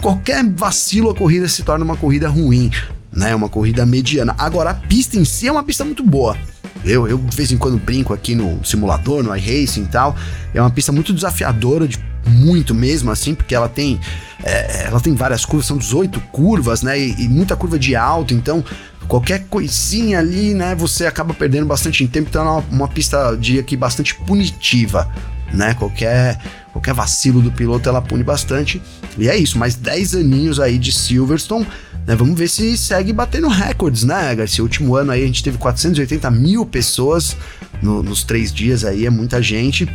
qualquer 0.00 0.44
vacilo, 0.44 1.10
a 1.10 1.14
corrida 1.14 1.48
se 1.48 1.62
torna 1.62 1.84
uma 1.84 1.96
corrida 1.96 2.28
ruim, 2.28 2.70
né, 3.12 3.34
uma 3.34 3.48
corrida 3.48 3.84
mediana. 3.84 4.34
Agora 4.38 4.70
a 4.70 4.74
pista 4.74 5.16
em 5.16 5.24
si 5.24 5.48
é 5.48 5.52
uma 5.52 5.62
pista 5.62 5.84
muito 5.84 6.02
boa. 6.02 6.36
Eu, 6.84 7.08
eu 7.08 7.16
de 7.16 7.34
vez 7.34 7.50
em 7.50 7.56
quando 7.56 7.78
brinco 7.78 8.12
aqui 8.12 8.34
no 8.34 8.62
simulador, 8.64 9.22
no 9.22 9.34
iRacing 9.34 9.84
e 9.84 9.86
tal. 9.86 10.14
É 10.52 10.60
uma 10.60 10.70
pista 10.70 10.92
muito 10.92 11.14
desafiadora 11.14 11.88
de 11.88 11.98
muito 12.26 12.74
mesmo, 12.74 13.10
assim, 13.10 13.34
porque 13.34 13.54
ela 13.54 13.68
tem, 13.68 14.00
é, 14.42 14.86
ela 14.86 15.00
tem 15.00 15.14
várias 15.14 15.44
curvas, 15.44 15.66
são 15.66 15.76
18 15.76 16.20
curvas, 16.32 16.82
né? 16.82 16.98
E, 16.98 17.24
e, 17.24 17.28
muita 17.28 17.56
curva 17.56 17.78
de 17.78 17.94
alto, 17.94 18.34
então 18.34 18.64
qualquer 19.06 19.44
coisinha 19.48 20.18
ali, 20.18 20.54
né? 20.54 20.74
Você 20.74 21.06
acaba 21.06 21.34
perdendo 21.34 21.66
bastante 21.66 22.06
tempo, 22.08 22.28
então 22.28 22.42
é 22.42 22.50
uma, 22.50 22.64
uma 22.70 22.88
pista, 22.88 23.36
diria 23.36 23.62
que 23.62 23.76
bastante 23.76 24.14
punitiva, 24.14 25.10
né? 25.52 25.74
Qualquer, 25.74 26.38
qualquer 26.72 26.94
vacilo 26.94 27.40
do 27.40 27.52
piloto 27.52 27.88
ela 27.88 28.00
pune 28.00 28.24
bastante. 28.24 28.80
E 29.18 29.28
é 29.28 29.36
isso, 29.36 29.58
mais 29.58 29.74
10 29.74 30.14
aninhos 30.16 30.60
aí 30.60 30.78
de 30.78 30.92
Silverstone. 30.92 31.66
Né, 32.06 32.14
vamos 32.14 32.38
ver 32.38 32.48
se 32.48 32.76
segue 32.76 33.14
batendo 33.14 33.48
recordes, 33.48 34.04
né, 34.04 34.34
Garcia? 34.34 34.62
O 34.62 34.66
último 34.66 34.94
ano 34.94 35.10
aí 35.10 35.22
a 35.22 35.26
gente 35.26 35.42
teve 35.42 35.56
480 35.56 36.30
mil 36.30 36.66
pessoas 36.66 37.34
no, 37.82 38.02
nos 38.02 38.24
três 38.24 38.52
dias 38.52 38.84
aí, 38.84 39.06
é 39.06 39.10
muita 39.10 39.40
gente. 39.40 39.88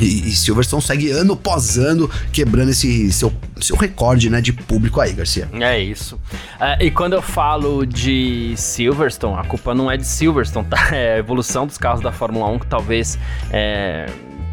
E, 0.00 0.28
e 0.28 0.32
Silverstone 0.32 0.82
segue 0.82 1.10
ano 1.10 1.34
após 1.34 1.78
ano 1.78 2.10
quebrando 2.32 2.70
esse 2.70 3.12
seu, 3.12 3.32
seu 3.60 3.76
recorde 3.76 4.30
né, 4.30 4.40
de 4.40 4.52
público 4.52 5.00
aí, 5.00 5.12
Garcia. 5.12 5.48
É 5.52 5.78
isso. 5.78 6.16
Uh, 6.16 6.82
e 6.82 6.90
quando 6.90 7.14
eu 7.14 7.22
falo 7.22 7.86
de 7.86 8.54
Silverstone, 8.56 9.38
a 9.38 9.44
culpa 9.44 9.74
não 9.74 9.90
é 9.90 9.96
de 9.96 10.06
Silverstone, 10.06 10.66
tá? 10.68 10.88
É 10.98 11.14
a 11.14 11.18
evolução 11.18 11.66
dos 11.66 11.76
carros 11.76 12.00
da 12.00 12.10
Fórmula 12.10 12.48
1 12.50 12.58
que 12.60 12.66
talvez 12.66 13.18
é, 13.50 14.06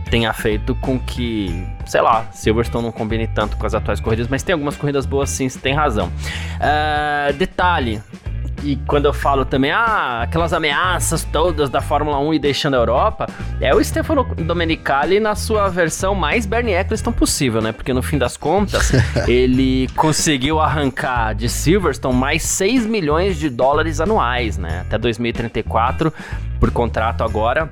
tenha 0.10 0.32
feito 0.34 0.76
com 0.76 1.00
que, 1.00 1.66
sei 1.86 2.02
lá, 2.02 2.28
Silverstone 2.32 2.86
não 2.86 2.92
combine 2.92 3.28
tanto 3.28 3.58
com 3.58 3.66
as 3.66 3.74
atuais 3.74 4.00
corridas, 4.00 4.28
mas 4.28 4.44
tem 4.44 4.54
algumas 4.54 4.76
corridas 4.76 5.06
boas 5.06 5.30
sim, 5.30 5.48
você 5.50 5.60
tem 5.60 5.74
razão. 5.74 6.08
Uh, 6.08 7.34
detalhe, 7.34 8.02
e, 8.66 8.76
quando 8.88 9.06
eu 9.06 9.14
falo 9.14 9.46
também, 9.46 9.72
ah, 9.72 10.22
aquelas 10.24 10.52
ameaças 10.52 11.24
todas 11.24 11.70
da 11.70 11.82
Fórmula 11.82 12.18
1 12.20 12.34
e 12.34 12.40
deixando 12.40 12.74
a 12.74 12.78
Europa, 12.78 13.28
é 13.62 13.76
o 13.76 13.84
Stefano 13.84 14.24
Domenicali 14.36 15.20
na 15.20 15.36
sua 15.36 15.70
versão 15.70 16.16
mais 16.16 16.48
Bernie 16.48 16.74
Eccleston 16.74 17.12
possível, 17.12 17.62
né? 17.62 17.72
Porque 17.72 17.94
no 17.94 18.02
fim 18.02 18.18
das 18.18 18.36
contas, 18.36 18.92
ele 19.30 19.88
conseguiu 19.96 20.60
arrancar 20.60 21.36
de 21.36 21.48
Silverstone 21.48 22.16
mais 22.16 22.42
6 22.42 22.88
milhões 22.88 23.38
de 23.38 23.50
dólares 23.50 24.02
anuais, 24.02 24.58
né? 24.58 24.82
Até 24.82 24.98
2034, 24.98 26.12
por 26.60 26.72
contrato 26.72 27.24
agora 27.24 27.72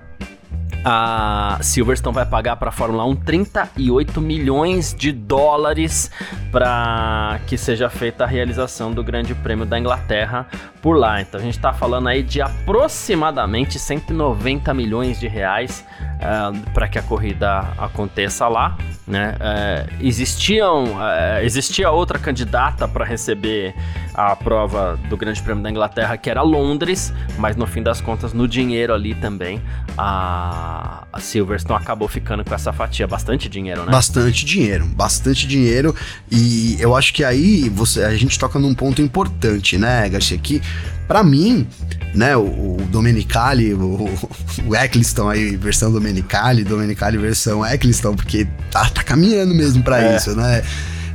a 0.86 1.58
Silverstone 1.62 2.13
vai 2.13 2.26
pagar 2.26 2.58
para 2.58 2.69
a 2.69 2.72
Fórmula 2.72 3.06
1 3.06 3.15
38 3.15 4.19
milhões 4.19 4.93
de 4.93 5.12
dólares 5.12 6.12
para 6.52 7.39
que 7.48 7.58
seja 7.58 7.89
feita 7.89 8.26
a 8.26 8.28
realização 8.28 8.91
do 8.91 9.04
Grande 9.04 9.34
Prêmio 9.34 9.65
da 9.65 9.80
Inglaterra 9.80 10.48
por 10.82 10.98
lá. 10.98 11.22
Então 11.22 11.39
a 11.39 11.43
gente 11.43 11.56
está 11.56 11.72
falando 11.72 12.10
aí 12.10 12.22
de 12.22 12.41
aproximadamente 12.41 13.80
190 13.80 14.74
milhões 14.74 15.19
de 15.19 15.28
reais 15.28 15.86
uh, 16.19 16.56
é, 16.56 16.69
para 16.74 16.89
que 16.89 17.00
a 17.00 17.02
corrida 17.02 17.60
aconteça 17.78 18.48
lá. 18.50 18.78
Né? 19.08 19.36
Uh, 19.36 20.06
existiam, 20.06 20.84
uh, 20.84 21.39
existia 21.41 21.89
outra 21.89 22.19
candidata 22.19 22.88
para 22.88 23.06
receber 23.06 23.74
a 24.13 24.36
prova 24.36 24.99
do 25.10 25.17
Grande 25.17 25.41
Prêmio 25.41 25.63
da 25.63 25.69
Inglaterra, 25.69 26.15
que 26.17 26.30
era 26.30 26.41
Londres, 26.41 27.13
mas 27.38 27.56
no 27.56 27.65
fim 27.65 27.82
das 27.82 27.99
contas, 27.99 28.34
no 28.34 28.47
dinheiro 28.47 28.93
ali 28.93 29.15
também, 29.15 29.62
a, 29.97 31.06
a 31.12 31.19
Silverstone 31.19 31.82
acabou 31.82 32.08
ficando 32.08 32.43
com 32.43 32.54
essa 32.54 32.71
fatia. 32.71 33.08
Bastante 33.08 33.49
dinheiro, 33.49 33.86
né? 33.86 33.91
Bastante 33.91 34.45
dinheiro, 34.45 34.86
bastante 34.86 35.47
dinheiro. 35.47 35.95
E 36.32 36.78
eu 36.80 36.95
acho 36.95 37.13
que 37.13 37.23
aí 37.23 37.69
você, 37.69 38.04
a 38.04 38.15
gente 38.15 38.38
toca 38.38 38.60
num 38.60 38.73
ponto 38.73 39.02
importante, 39.02 39.78
né, 39.78 40.08
Garcia? 40.10 40.38
Que 40.38 40.62
para 41.08 41.23
mim, 41.23 41.67
né, 42.13 42.36
o, 42.38 42.41
o 42.41 42.78
Domenicali, 42.89 43.73
o, 43.73 44.10
o 44.67 44.76
Eccleston 44.76 45.30
aí, 45.30 45.56
versão 45.58 45.91
Domenicali, 45.91 46.63
Domenicali 46.63 47.17
versão 47.17 47.65
Eccleston, 47.65 48.15
porque 48.15 48.47
tá, 48.71 48.89
tá 48.89 49.04
caminhando 49.04 49.54
mesmo 49.54 49.84
para 49.84 50.02
é. 50.02 50.15
isso, 50.15 50.36
né? 50.36 50.63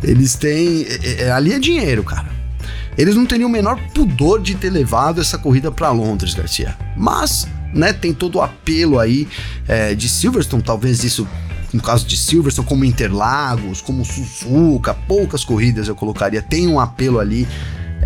Eles 0.03 0.35
têm. 0.35 0.87
É, 1.03 1.25
é, 1.25 1.33
ali 1.33 1.53
é 1.53 1.59
dinheiro, 1.59 2.05
cara. 2.05 2.38
Eles 2.99 3.15
não 3.15 3.25
teriam 3.25 3.49
o 3.49 3.53
menor 3.53 3.81
pudor 3.95 4.43
de 4.43 4.57
ter 4.57 4.71
levado 4.71 5.21
essa 5.21 5.39
corrida 5.39 5.71
para 5.71 5.93
Londres, 5.93 6.35
Garcia. 6.35 6.77
Mas, 6.97 7.47
né, 7.73 7.93
tem 7.93 8.13
todo 8.13 8.37
o 8.37 8.43
apelo 8.43 8.99
aí 8.99 9.29
é, 9.69 9.95
de 9.95 10.09
Silverstone, 10.09 10.63
talvez 10.65 11.05
isso 11.05 11.27
no 11.73 11.83
caso 11.83 12.07
de 12.07 12.17
Silverstone, 12.17 12.67
como 12.67 12.85
Interlagos, 12.85 13.81
como 13.81 14.05
Suzuka, 14.05 14.95
poucas 14.95 15.45
corridas 15.45 15.87
eu 15.87 15.95
colocaria, 15.95 16.43
tem 16.43 16.67
um 16.67 16.81
apelo 16.81 17.21
ali 17.21 17.47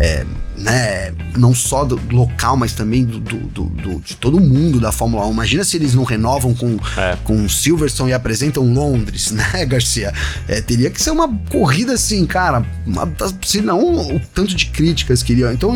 é, 0.03 0.25
né, 0.57 1.13
não 1.37 1.55
só 1.55 1.85
do 1.85 1.97
local, 2.13 2.57
mas 2.57 2.73
também 2.73 3.05
do, 3.05 3.19
do, 3.19 3.37
do, 3.63 3.99
de 4.01 4.17
todo 4.17 4.37
mundo 4.37 4.77
da 4.77 4.91
Fórmula 4.91 5.25
1. 5.27 5.31
Imagina 5.31 5.63
se 5.63 5.77
eles 5.77 5.95
não 5.95 6.03
renovam 6.03 6.53
com, 6.53 6.77
é. 6.97 7.17
com 7.23 7.47
Silverstone 7.47 8.11
e 8.11 8.13
apresentam 8.13 8.65
Londres, 8.73 9.31
né, 9.31 9.65
Garcia? 9.65 10.13
É, 10.45 10.59
teria 10.59 10.89
que 10.89 11.01
ser 11.01 11.11
uma 11.11 11.33
corrida 11.49 11.93
assim, 11.93 12.25
cara, 12.25 12.65
uma, 12.85 13.09
se 13.41 13.61
não 13.61 14.15
o 14.15 14.19
tanto 14.33 14.53
de 14.53 14.65
críticas 14.65 15.23
que 15.23 15.33
queria, 15.33 15.53
então 15.53 15.71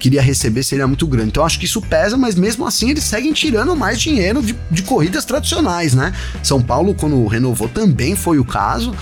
queria 0.00 0.22
receber 0.22 0.62
seria 0.62 0.86
muito 0.86 1.06
grande. 1.06 1.28
Então 1.28 1.44
acho 1.44 1.58
que 1.58 1.66
isso 1.66 1.82
pesa, 1.82 2.16
mas 2.16 2.34
mesmo 2.34 2.66
assim 2.66 2.90
eles 2.90 3.04
seguem 3.04 3.34
tirando 3.34 3.76
mais 3.76 4.00
dinheiro 4.00 4.42
de, 4.42 4.56
de 4.70 4.82
corridas 4.82 5.26
tradicionais, 5.26 5.92
né? 5.92 6.14
São 6.42 6.62
Paulo, 6.62 6.94
quando 6.94 7.26
renovou, 7.26 7.68
também 7.68 8.16
foi 8.16 8.38
o 8.38 8.44
caso 8.44 8.94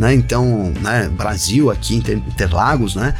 né? 0.00 0.14
Então, 0.14 0.72
né, 0.80 1.10
Brasil 1.10 1.70
aqui, 1.70 1.96
Interlagos, 1.96 2.94
né? 2.94 3.14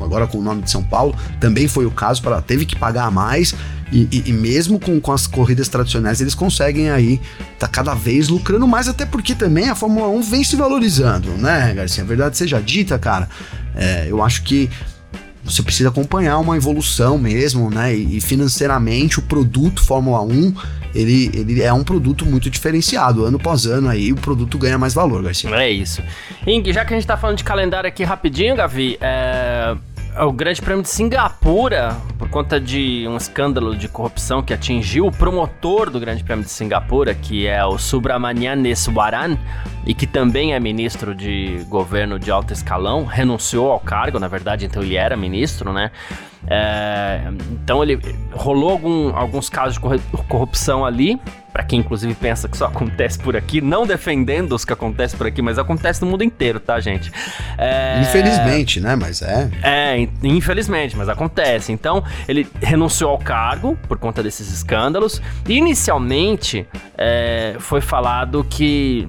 Agora 0.00 0.26
com 0.26 0.38
o 0.38 0.42
nome 0.42 0.62
de 0.62 0.70
São 0.70 0.82
Paulo, 0.82 1.14
também 1.38 1.68
foi 1.68 1.84
o 1.84 1.90
caso, 1.90 2.22
para 2.22 2.40
teve 2.40 2.64
que 2.64 2.74
pagar 2.74 3.10
mais. 3.10 3.54
E, 3.92 4.08
e, 4.10 4.30
e, 4.30 4.32
mesmo 4.32 4.80
com, 4.80 4.98
com 4.98 5.12
as 5.12 5.26
corridas 5.26 5.68
tradicionais, 5.68 6.22
eles 6.22 6.34
conseguem 6.34 6.88
aí 6.88 7.20
tá 7.58 7.68
cada 7.68 7.92
vez 7.92 8.28
lucrando 8.28 8.66
mais, 8.66 8.88
até 8.88 9.04
porque 9.04 9.34
também 9.34 9.68
a 9.68 9.74
Fórmula 9.74 10.08
1 10.08 10.22
vem 10.22 10.42
se 10.42 10.56
valorizando, 10.56 11.28
né, 11.32 11.74
Garcia? 11.74 12.02
A 12.02 12.06
verdade 12.06 12.38
seja 12.38 12.58
dita, 12.58 12.98
cara. 12.98 13.28
É, 13.76 14.06
eu 14.08 14.22
acho 14.22 14.42
que 14.44 14.70
você 15.44 15.62
precisa 15.62 15.88
acompanhar 15.88 16.38
uma 16.38 16.56
evolução 16.56 17.18
mesmo, 17.18 17.70
né? 17.70 17.94
E 17.94 18.20
financeiramente 18.20 19.18
o 19.18 19.22
produto 19.22 19.82
Fórmula 19.82 20.20
1 20.22 20.54
ele, 20.94 21.30
ele 21.34 21.62
é 21.62 21.72
um 21.72 21.82
produto 21.82 22.24
muito 22.26 22.50
diferenciado. 22.50 23.24
Ano 23.24 23.38
após 23.38 23.66
ano 23.66 23.88
aí 23.88 24.12
o 24.12 24.16
produto 24.16 24.58
ganha 24.58 24.78
mais 24.78 24.94
valor, 24.94 25.22
Garcia. 25.22 25.50
É 25.54 25.70
isso. 25.70 26.02
Ing, 26.46 26.70
já 26.72 26.84
que 26.84 26.92
a 26.92 26.96
gente 26.96 27.06
tá 27.06 27.16
falando 27.16 27.38
de 27.38 27.44
calendário 27.44 27.88
aqui 27.88 28.04
rapidinho, 28.04 28.54
Gavi, 28.54 28.98
é 29.00 29.74
o 30.20 30.30
Grande 30.30 30.60
Prêmio 30.60 30.82
de 30.82 30.90
Singapura, 30.90 31.96
por 32.18 32.28
conta 32.28 32.60
de 32.60 33.06
um 33.08 33.16
escândalo 33.16 33.74
de 33.74 33.88
corrupção 33.88 34.42
que 34.42 34.52
atingiu 34.52 35.06
o 35.06 35.12
promotor 35.12 35.88
do 35.90 35.98
Grande 35.98 36.22
Prêmio 36.22 36.44
de 36.44 36.50
Singapura, 36.50 37.14
que 37.14 37.46
é 37.46 37.64
o 37.64 37.78
Subramanian 37.78 38.62
Eswaran, 38.66 39.38
e 39.86 39.94
que 39.94 40.06
também 40.06 40.52
é 40.52 40.60
ministro 40.60 41.14
de 41.14 41.64
governo 41.68 42.18
de 42.18 42.30
alto 42.30 42.52
escalão, 42.52 43.04
renunciou 43.04 43.70
ao 43.70 43.80
cargo, 43.80 44.18
na 44.18 44.28
verdade, 44.28 44.66
então 44.66 44.82
ele 44.82 44.96
era 44.96 45.16
ministro, 45.16 45.72
né? 45.72 45.90
É, 46.46 47.20
então 47.52 47.82
ele 47.82 48.00
rolou 48.32 48.70
algum, 48.70 49.14
alguns 49.14 49.48
casos 49.48 49.74
de 49.74 49.80
corrupção 50.28 50.84
ali, 50.84 51.20
para 51.52 51.62
quem 51.62 51.80
inclusive 51.80 52.14
pensa 52.14 52.48
que 52.48 52.56
só 52.56 52.66
acontece 52.66 53.18
por 53.18 53.36
aqui, 53.36 53.60
não 53.60 53.86
defendendo 53.86 54.52
os 54.52 54.64
que 54.64 54.72
acontecem 54.72 55.16
por 55.16 55.26
aqui, 55.26 55.42
mas 55.42 55.58
acontece 55.58 56.00
no 56.02 56.08
mundo 56.08 56.24
inteiro, 56.24 56.58
tá, 56.58 56.80
gente? 56.80 57.12
É, 57.58 58.00
infelizmente, 58.00 58.80
né? 58.80 58.96
Mas 58.96 59.22
é. 59.22 59.50
É, 59.62 60.08
infelizmente, 60.22 60.96
mas 60.96 61.08
acontece. 61.08 61.72
Então 61.72 62.02
ele 62.26 62.48
renunciou 62.60 63.10
ao 63.10 63.18
cargo 63.18 63.78
por 63.86 63.98
conta 63.98 64.22
desses 64.22 64.50
escândalos. 64.50 65.20
E 65.46 65.56
inicialmente 65.56 66.66
é, 66.96 67.56
foi 67.58 67.80
falado 67.80 68.44
que 68.48 69.08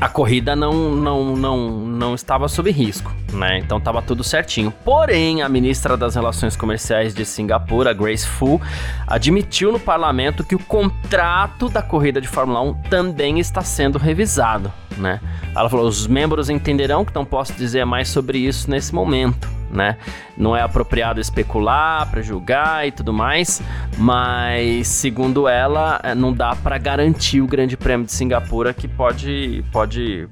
a 0.00 0.08
corrida 0.08 0.56
não, 0.56 0.94
não, 0.94 1.36
não, 1.36 1.70
não 1.86 2.14
estava 2.14 2.48
sob 2.48 2.70
risco, 2.70 3.12
né? 3.32 3.58
Então 3.58 3.78
estava 3.78 4.02
tudo 4.02 4.24
certinho. 4.24 4.70
Porém, 4.84 5.42
a 5.42 5.48
ministra 5.48 5.96
das 5.96 6.14
Relações 6.14 6.56
Comerciais 6.56 7.14
de 7.14 7.24
Singapura, 7.24 7.92
Grace 7.92 8.26
Fu, 8.26 8.60
admitiu 9.06 9.72
no 9.72 9.80
parlamento 9.80 10.44
que 10.44 10.54
o 10.54 10.58
contrato 10.58 11.68
da 11.68 11.82
corrida 11.82 12.20
de 12.20 12.28
Fórmula 12.28 12.60
1 12.60 12.74
também 12.90 13.38
está 13.38 13.62
sendo 13.62 13.98
revisado, 13.98 14.72
né? 14.96 15.20
Ela 15.54 15.68
falou: 15.68 15.86
os 15.86 16.06
membros 16.06 16.50
entenderão 16.50 17.04
que 17.04 17.14
não 17.14 17.24
posso 17.24 17.52
dizer 17.52 17.84
mais 17.84 18.08
sobre 18.08 18.38
isso 18.38 18.70
nesse 18.70 18.94
momento 18.94 19.61
né? 19.72 19.96
Não 20.36 20.56
é 20.56 20.62
apropriado 20.62 21.20
especular, 21.20 22.10
para 22.10 22.22
julgar 22.22 22.86
e 22.86 22.92
tudo 22.92 23.12
mais, 23.12 23.62
mas 23.96 24.86
segundo 24.88 25.48
ela, 25.48 26.00
é, 26.02 26.14
não 26.14 26.32
dá 26.32 26.54
para 26.54 26.78
garantir 26.78 27.40
o 27.40 27.46
Grande 27.46 27.76
Prêmio 27.76 28.06
de 28.06 28.12
Singapura 28.12 28.74
que 28.74 28.86
pode 28.86 29.64
pode 29.72 30.28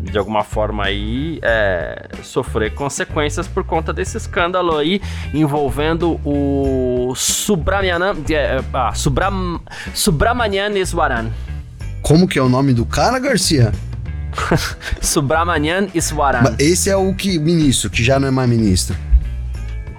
de 0.00 0.16
alguma 0.16 0.44
forma 0.44 0.84
aí 0.84 1.38
é, 1.42 2.08
sofrer 2.22 2.72
consequências 2.74 3.48
por 3.48 3.64
conta 3.64 3.92
desse 3.92 4.16
escândalo 4.16 4.76
aí 4.76 5.00
envolvendo 5.34 6.20
o 6.24 7.12
Subramanian, 7.16 8.14
é, 8.30 8.62
ah, 8.72 8.94
Subram, 8.94 9.60
Subramanian 9.94 10.70
Iswaran. 10.78 11.30
Como 12.00 12.28
que 12.28 12.38
é 12.38 12.42
o 12.42 12.48
nome 12.48 12.72
do 12.72 12.86
cara, 12.86 13.18
Garcia? 13.18 13.72
Subramanian 15.00 15.88
Iswaran. 15.94 16.54
Esse 16.58 16.90
é 16.90 16.96
o 16.96 17.14
que 17.14 17.38
ministro, 17.38 17.90
que 17.90 18.02
já 18.02 18.18
não 18.18 18.28
é 18.28 18.30
mais 18.30 18.48
ministro. 18.48 18.96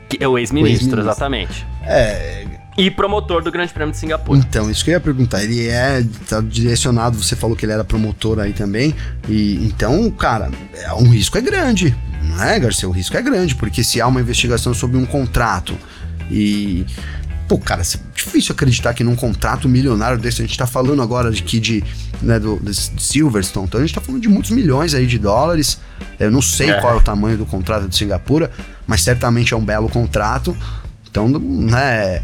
Que 0.08 0.23
é 0.23 0.28
o 0.28 0.38
ex-ministro, 0.38 0.99
ex 0.99 1.06
exatamente. 1.06 1.65
É. 1.84 2.45
E 2.78 2.89
promotor 2.89 3.43
do 3.43 3.52
Grande 3.52 3.73
Prêmio 3.73 3.91
de 3.91 3.97
Singapura. 3.97 4.39
Então, 4.39 4.71
isso 4.71 4.86
que 4.86 4.91
eu 4.91 4.93
ia 4.93 4.99
perguntar. 5.02 5.43
Ele 5.43 5.67
é 5.67 6.04
tá 6.28 6.39
direcionado, 6.39 7.21
você 7.21 7.36
falou 7.36 7.56
que 7.56 7.65
ele 7.65 7.73
era 7.73 7.84
promotor 7.84 8.39
aí 8.39 8.54
também. 8.54 8.95
E 9.28 9.56
então, 9.65 10.10
cara, 10.12 10.49
é, 10.73 10.93
um 10.93 11.10
risco 11.10 11.38
é 11.38 11.41
grande. 11.41 11.95
Não 12.23 12.41
é, 12.41 12.58
Garcia? 12.58 12.88
O 12.88 12.91
risco 12.91 13.17
é 13.17 13.21
grande, 13.21 13.54
porque 13.56 13.84
se 13.84 13.99
há 13.99 14.08
uma 14.08 14.21
investigação 14.21 14.73
sobre 14.73 14.97
um 14.97 15.06
contrato 15.06 15.78
e 16.32 16.86
Pô, 17.50 17.58
cara, 17.58 17.82
é 17.82 17.86
difícil 18.14 18.54
acreditar 18.54 18.94
que 18.94 19.04
num 19.04 19.16
contrato 19.16 19.68
milionário 19.68 20.20
desse, 20.20 20.40
a 20.40 20.46
gente 20.46 20.56
tá 20.56 20.68
falando 20.68 21.02
agora 21.02 21.32
de 21.32 21.42
que 21.42 21.60
de, 21.60 21.84
né, 22.22 22.40
do, 22.40 22.60
de 22.60 22.76
Silverstone, 22.76 23.66
então 23.66 23.82
a 23.82 23.84
gente 23.84 23.96
tá 23.96 24.00
falando 24.00 24.22
de 24.22 24.30
muitos 24.30 24.52
milhões 24.52 24.94
aí 24.94 25.08
de 25.08 25.18
dólares. 25.18 25.80
Eu 26.20 26.30
não 26.30 26.44
sei 26.44 26.70
é. 26.70 26.80
qual 26.80 26.94
é 26.94 26.98
o 26.98 27.02
tamanho 27.02 27.40
do 27.40 27.48
contrato 27.48 27.88
de 27.88 27.96
Singapura, 27.98 28.52
mas 28.86 29.02
certamente 29.02 29.52
é 29.52 29.58
um 29.58 29.66
belo 29.66 29.90
contrato. 29.90 30.56
Então, 31.10 31.28
né, 31.28 32.22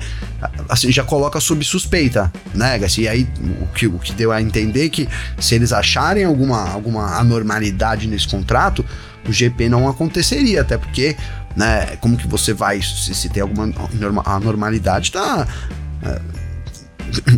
assim, 0.69 0.91
já 0.91 1.03
coloca 1.03 1.39
sob 1.39 1.65
suspeita, 1.65 2.31
né, 2.53 2.79
E 2.95 3.07
aí, 3.07 3.27
o 3.61 3.67
que, 3.73 3.87
o 3.87 3.97
que 3.97 4.13
deu 4.13 4.31
a 4.31 4.39
entender 4.39 4.85
é 4.85 4.89
que 4.89 5.09
se 5.39 5.55
eles 5.55 5.73
acharem 5.73 6.23
alguma, 6.23 6.69
alguma 6.69 7.17
anormalidade 7.17 8.07
nesse 8.07 8.27
contrato, 8.27 8.85
o 9.27 9.33
GP 9.33 9.69
não 9.69 9.89
aconteceria, 9.89 10.61
até 10.61 10.77
porque 10.77 11.15
né? 11.55 11.95
Como 11.97 12.17
que 12.17 12.27
você 12.27 12.53
vai, 12.53 12.81
se, 12.81 13.13
se 13.13 13.29
tem 13.29 13.41
alguma 13.41 13.71
anormalidade, 14.25 15.11
tá. 15.11 15.47
É, 16.03 16.44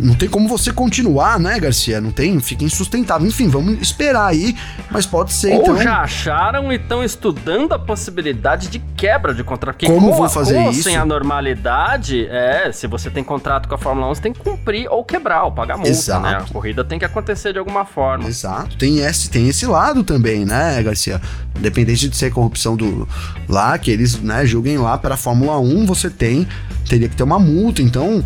não 0.02 0.14
tem 0.14 0.28
como 0.28 0.48
você 0.48 0.72
continuar, 0.72 1.38
né, 1.38 1.58
Garcia? 1.58 2.00
Não 2.00 2.10
tem, 2.10 2.38
fica 2.40 2.64
insustentável. 2.64 3.26
Enfim, 3.26 3.48
vamos 3.48 3.80
esperar 3.80 4.26
aí, 4.26 4.56
mas 4.90 5.06
pode 5.06 5.32
ser 5.32 5.54
Ou 5.54 5.62
então. 5.62 5.82
já 5.82 6.00
acharam 6.00 6.72
e 6.72 6.76
estão 6.76 7.02
estudando 7.04 7.72
a 7.72 7.78
possibilidade 7.78 8.68
de 8.68 8.78
quebra 8.96 9.34
de 9.34 9.44
contrato. 9.44 9.76
Porque 9.76 9.86
Como 9.86 10.10
com 10.10 10.16
vou 10.16 10.28
fazer 10.28 10.54
com 10.54 10.70
isso? 10.70 10.84
sem 10.84 10.96
a 10.96 11.04
normalidade, 11.04 12.26
é, 12.26 12.70
se 12.72 12.86
você 12.86 13.10
tem 13.10 13.22
contrato 13.22 13.68
com 13.68 13.74
a 13.74 13.78
Fórmula 13.78 14.10
1, 14.10 14.14
você 14.14 14.22
tem 14.22 14.32
que 14.32 14.40
cumprir 14.40 14.88
ou 14.90 15.04
quebrar, 15.04 15.44
ou 15.44 15.52
pagar 15.52 15.76
multa, 15.76 15.90
Exato. 15.90 16.22
né? 16.22 16.36
A 16.36 16.52
corrida 16.52 16.84
tem 16.84 16.98
que 16.98 17.04
acontecer 17.04 17.52
de 17.52 17.58
alguma 17.58 17.84
forma. 17.84 18.26
Exato. 18.26 18.76
Tem 18.76 19.00
esse, 19.00 19.30
tem 19.30 19.48
esse 19.48 19.66
lado 19.66 20.02
também, 20.02 20.44
né, 20.44 20.82
Garcia? 20.82 21.20
Independente 21.56 22.08
de 22.08 22.16
ser 22.16 22.30
corrupção 22.30 22.76
do 22.76 23.06
lá, 23.48 23.76
que 23.78 23.90
eles, 23.90 24.20
né, 24.20 24.46
julguem 24.46 24.78
lá 24.78 24.96
para 24.96 25.14
a 25.14 25.16
Fórmula 25.16 25.58
1, 25.58 25.86
você 25.86 26.08
tem, 26.10 26.46
teria 26.88 27.08
que 27.08 27.16
ter 27.16 27.22
uma 27.22 27.38
multa, 27.38 27.82
então 27.82 28.24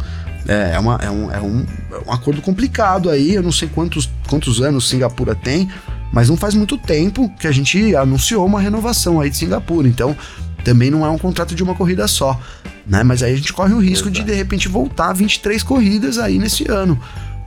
é, 0.48 0.72
é, 0.74 0.78
uma, 0.78 0.96
é, 1.02 1.10
um, 1.10 1.30
é, 1.32 1.40
um, 1.40 1.66
é 1.92 2.08
um 2.08 2.12
acordo 2.12 2.40
complicado 2.42 3.08
aí, 3.10 3.34
eu 3.34 3.42
não 3.42 3.52
sei 3.52 3.68
quantos, 3.68 4.08
quantos 4.28 4.60
anos 4.60 4.88
Singapura 4.88 5.34
tem, 5.34 5.68
mas 6.12 6.28
não 6.28 6.36
faz 6.36 6.54
muito 6.54 6.76
tempo 6.76 7.28
que 7.38 7.46
a 7.46 7.52
gente 7.52 7.94
anunciou 7.96 8.44
uma 8.44 8.60
renovação 8.60 9.20
aí 9.20 9.30
de 9.30 9.36
Singapura, 9.36 9.86
então 9.88 10.16
também 10.64 10.90
não 10.90 11.04
é 11.04 11.10
um 11.10 11.18
contrato 11.18 11.54
de 11.54 11.62
uma 11.62 11.74
corrida 11.74 12.06
só, 12.06 12.38
né? 12.86 13.02
Mas 13.02 13.22
aí 13.22 13.32
a 13.32 13.36
gente 13.36 13.52
corre 13.52 13.72
o 13.72 13.78
risco 13.78 14.10
de 14.10 14.22
de 14.22 14.32
repente 14.34 14.68
voltar 14.68 15.10
a 15.10 15.12
23 15.12 15.62
corridas 15.62 16.18
aí 16.18 16.38
nesse 16.38 16.70
ano. 16.70 16.98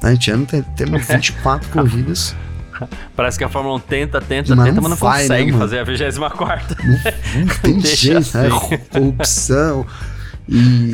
né? 0.01 0.13
Esse 0.13 0.31
ano 0.31 0.45
tem, 0.45 0.61
temos 0.75 1.03
24 1.07 1.69
corridas. 1.69 2.35
Parece 3.15 3.37
que 3.37 3.43
a 3.45 3.49
Fórmula 3.49 3.75
1 3.77 3.79
tenta, 3.79 4.19
tenta, 4.19 4.53
Mas 4.53 4.65
tenta, 4.65 4.81
não 4.81 4.89
mas 4.89 4.91
não 4.91 4.97
vai, 4.97 5.21
né, 5.23 5.27
consegue 5.29 5.51
mano? 5.51 5.63
fazer 5.63 5.79
a 5.79 5.83
24 5.83 6.75
Não 6.83 7.47
tem 7.61 7.79
Deixa 7.79 7.95
jeito, 8.21 8.37
né? 8.37 8.47
assim. 8.47 8.77
Corrupção. 8.91 9.85
E. 10.47 10.91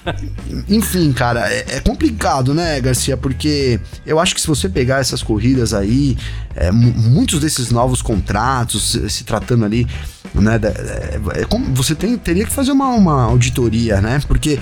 Enfim, 0.68 1.12
cara, 1.12 1.46
é, 1.52 1.76
é 1.76 1.80
complicado, 1.80 2.54
né, 2.54 2.80
Garcia? 2.80 3.16
Porque 3.16 3.78
eu 4.06 4.18
acho 4.18 4.34
que 4.34 4.40
se 4.40 4.46
você 4.46 4.68
pegar 4.68 4.98
essas 5.00 5.22
corridas 5.22 5.74
aí, 5.74 6.16
é, 6.54 6.70
mu- 6.70 6.94
muitos 6.94 7.40
desses 7.40 7.70
novos 7.70 8.00
contratos, 8.02 8.96
se, 9.08 9.24
tratando 9.24 9.64
ali, 9.64 9.86
né, 10.34 10.58
é, 10.62 11.40
é 11.42 11.46
você 11.74 11.94
tem, 11.94 12.16
teria 12.16 12.44
que 12.44 12.52
fazer 12.52 12.72
uma, 12.72 12.88
uma 12.88 13.22
auditoria, 13.24 14.00
né? 14.00 14.20
Porque. 14.26 14.58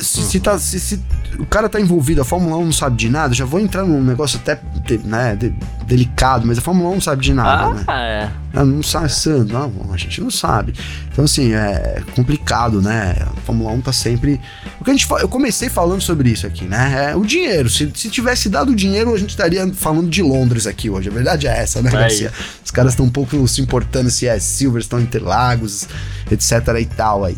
Se, 0.00 0.22
se 0.24 0.40
tá, 0.40 0.58
se, 0.58 0.80
se 0.80 1.00
o 1.38 1.46
cara 1.46 1.68
tá 1.68 1.80
envolvido, 1.80 2.20
a 2.20 2.24
Fórmula 2.24 2.56
1 2.56 2.64
não 2.64 2.72
sabe 2.72 2.96
de 2.96 3.08
nada, 3.08 3.32
já 3.32 3.44
vou 3.44 3.60
entrar 3.60 3.84
num 3.84 4.02
negócio 4.02 4.40
até 4.42 4.58
né, 5.04 5.36
de- 5.36 5.54
delicado, 5.86 6.44
mas 6.46 6.58
a 6.58 6.60
Fórmula 6.60 6.90
1 6.90 6.94
não 6.94 7.00
sabe 7.00 7.22
de 7.22 7.32
nada, 7.32 7.74
né? 7.74 7.84
Ah, 7.86 8.00
é. 8.00 8.30
Ah, 8.54 8.64
não 8.64 8.82
sabe, 8.82 9.12
Sandro, 9.12 9.52
não, 9.54 9.92
a 9.92 9.96
gente 9.96 10.20
não 10.20 10.30
sabe. 10.32 10.74
Então, 11.12 11.24
assim, 11.24 11.52
é 11.52 12.02
complicado, 12.16 12.82
né? 12.82 13.14
A 13.20 13.40
Fórmula 13.42 13.70
1 13.70 13.80
tá 13.82 13.92
sempre. 13.92 14.40
O 14.80 14.84
que 14.84 14.90
a 14.90 14.94
gente 14.94 15.06
Eu 15.20 15.28
comecei 15.28 15.68
falando 15.68 16.00
sobre 16.00 16.30
isso 16.30 16.46
aqui, 16.46 16.64
né? 16.64 17.10
É 17.12 17.16
o 17.16 17.24
dinheiro. 17.24 17.70
Se, 17.70 17.88
se 17.94 18.08
tivesse 18.10 18.48
dado 18.48 18.72
o 18.72 18.74
dinheiro, 18.74 19.14
a 19.14 19.18
gente 19.18 19.30
estaria 19.30 19.70
falando 19.74 20.08
de 20.10 20.22
Londres 20.22 20.66
aqui 20.66 20.90
hoje. 20.90 21.08
A 21.08 21.12
verdade 21.12 21.46
é 21.46 21.56
essa, 21.56 21.80
né, 21.82 21.90
É 21.90 21.92
Garcia? 21.92 22.32
Os 22.64 22.70
caras 22.72 22.94
estão 22.94 23.06
um 23.06 23.10
pouco 23.10 23.46
se 23.46 23.60
importando 23.60 24.10
se 24.10 24.26
é 24.26 24.38
Silverstone, 24.40 25.04
Interlagos, 25.04 25.86
etc 26.30 26.50
e 26.80 26.86
tal 26.86 27.24
aí. 27.24 27.36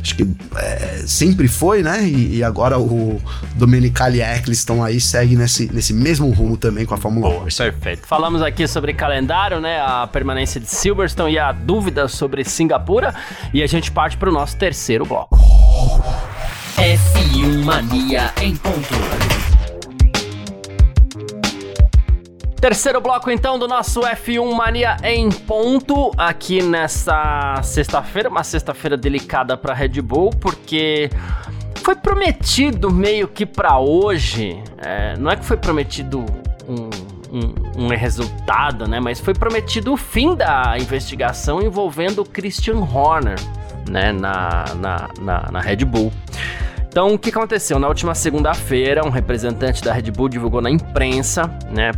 Acho 0.00 0.14
que 0.14 0.26
é, 0.56 1.02
sempre 1.06 1.48
foi, 1.48 1.82
né? 1.82 2.04
E, 2.04 2.36
e 2.36 2.44
agora 2.44 2.78
o 2.78 3.20
Domenicali 3.54 4.18
e 4.18 4.22
Eccleston 4.22 4.82
aí 4.82 5.00
segue 5.00 5.36
nesse, 5.36 5.72
nesse 5.72 5.92
mesmo 5.92 6.30
rumo 6.30 6.56
também 6.56 6.86
com 6.86 6.94
a 6.94 6.96
Fórmula 6.96 7.28
1. 7.44 7.44
Perfeito. 7.44 8.06
Falamos 8.06 8.42
aqui 8.42 8.66
sobre 8.66 8.92
calendário, 8.92 9.60
né? 9.60 9.80
A 9.80 10.06
permanência 10.06 10.60
de 10.60 10.70
Silverstone 10.70 11.34
e 11.34 11.38
a 11.38 11.52
dúvida 11.52 12.08
sobre 12.08 12.44
Singapura. 12.44 13.14
E 13.52 13.62
a 13.62 13.66
gente 13.66 13.90
parte 13.90 14.16
para 14.16 14.28
o 14.28 14.32
nosso 14.32 14.56
terceiro 14.56 15.04
bloco. 15.04 15.36
F1 16.76 17.64
Mania 17.64 18.32
em 18.40 18.54
ponto. 18.54 19.47
Terceiro 22.60 23.00
bloco, 23.00 23.30
então, 23.30 23.56
do 23.56 23.68
nosso 23.68 24.00
F1 24.00 24.52
Mania 24.52 24.96
em 25.04 25.30
ponto, 25.30 26.10
aqui 26.18 26.60
nessa 26.60 27.60
sexta-feira, 27.62 28.28
uma 28.28 28.42
sexta-feira 28.42 28.96
delicada 28.96 29.56
para 29.56 29.72
Red 29.72 30.02
Bull, 30.02 30.30
porque 30.30 31.08
foi 31.84 31.94
prometido 31.94 32.90
meio 32.90 33.28
que 33.28 33.46
para 33.46 33.78
hoje, 33.78 34.60
é, 34.76 35.16
não 35.16 35.30
é 35.30 35.36
que 35.36 35.44
foi 35.44 35.56
prometido 35.56 36.26
um, 36.68 36.90
um, 37.32 37.84
um 37.84 37.88
resultado, 37.90 38.88
né, 38.88 38.98
mas 38.98 39.20
foi 39.20 39.34
prometido 39.34 39.92
o 39.92 39.96
fim 39.96 40.34
da 40.34 40.74
investigação 40.80 41.62
envolvendo 41.62 42.24
Christian 42.24 42.80
Horner, 42.80 43.38
né, 43.88 44.10
na, 44.10 44.64
na, 44.74 45.08
na, 45.20 45.48
na 45.52 45.60
Red 45.60 45.84
Bull. 45.84 46.12
Então, 46.88 47.14
o 47.14 47.18
que 47.18 47.30
aconteceu? 47.30 47.78
Na 47.78 47.86
última 47.86 48.14
segunda-feira, 48.14 49.06
um 49.06 49.10
representante 49.10 49.84
da 49.84 49.92
Red 49.92 50.10
Bull 50.10 50.28
divulgou 50.28 50.62
na 50.62 50.70
imprensa, 50.70 51.50
né, 51.70 51.92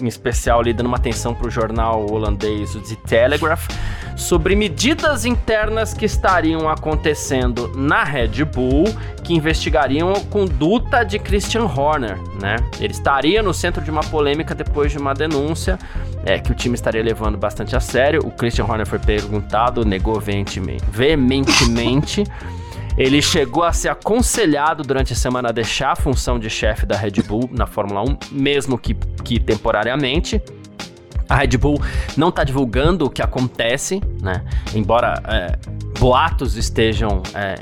em 0.00 0.06
especial 0.06 0.60
ali 0.60 0.72
dando 0.72 0.86
uma 0.86 0.96
atenção 0.96 1.34
para 1.34 1.48
o 1.48 1.50
jornal 1.50 2.10
holandês 2.10 2.72
The 2.72 2.96
Telegraph, 3.06 3.68
sobre 4.16 4.54
medidas 4.54 5.24
internas 5.24 5.92
que 5.92 6.04
estariam 6.04 6.68
acontecendo 6.68 7.72
na 7.74 8.04
Red 8.04 8.44
Bull 8.44 8.84
que 9.24 9.34
investigariam 9.34 10.12
a 10.12 10.20
conduta 10.20 11.02
de 11.02 11.18
Christian 11.18 11.64
Horner, 11.64 12.16
né? 12.40 12.56
Ele 12.78 12.92
estaria 12.92 13.42
no 13.42 13.52
centro 13.52 13.82
de 13.82 13.90
uma 13.90 14.02
polêmica 14.02 14.54
depois 14.54 14.92
de 14.92 14.98
uma 14.98 15.14
denúncia 15.14 15.78
é, 16.24 16.38
que 16.38 16.52
o 16.52 16.54
time 16.54 16.74
estaria 16.74 17.02
levando 17.02 17.36
bastante 17.36 17.74
a 17.74 17.80
sério. 17.80 18.20
O 18.24 18.30
Christian 18.30 18.64
Horner 18.64 18.86
foi 18.86 18.98
perguntado, 18.98 19.84
negou 19.84 20.20
veementemente. 20.20 22.24
ele 23.00 23.22
chegou 23.22 23.64
a 23.64 23.72
ser 23.72 23.88
aconselhado 23.88 24.82
durante 24.82 25.14
a 25.14 25.16
semana 25.16 25.48
a 25.48 25.52
deixar 25.52 25.92
a 25.92 25.96
função 25.96 26.38
de 26.38 26.50
chefe 26.50 26.84
da 26.84 26.94
Red 26.94 27.22
Bull 27.26 27.48
na 27.50 27.66
Fórmula 27.66 28.02
1, 28.02 28.18
mesmo 28.30 28.76
que, 28.76 28.92
que 29.24 29.40
temporariamente. 29.40 30.40
A 31.26 31.36
Red 31.36 31.56
Bull 31.56 31.80
não 32.14 32.28
está 32.28 32.44
divulgando 32.44 33.06
o 33.06 33.10
que 33.10 33.22
acontece, 33.22 34.02
né? 34.20 34.44
Embora 34.74 35.14
é, 35.26 35.58
boatos 35.98 36.56
estejam 36.56 37.22
é, 37.34 37.54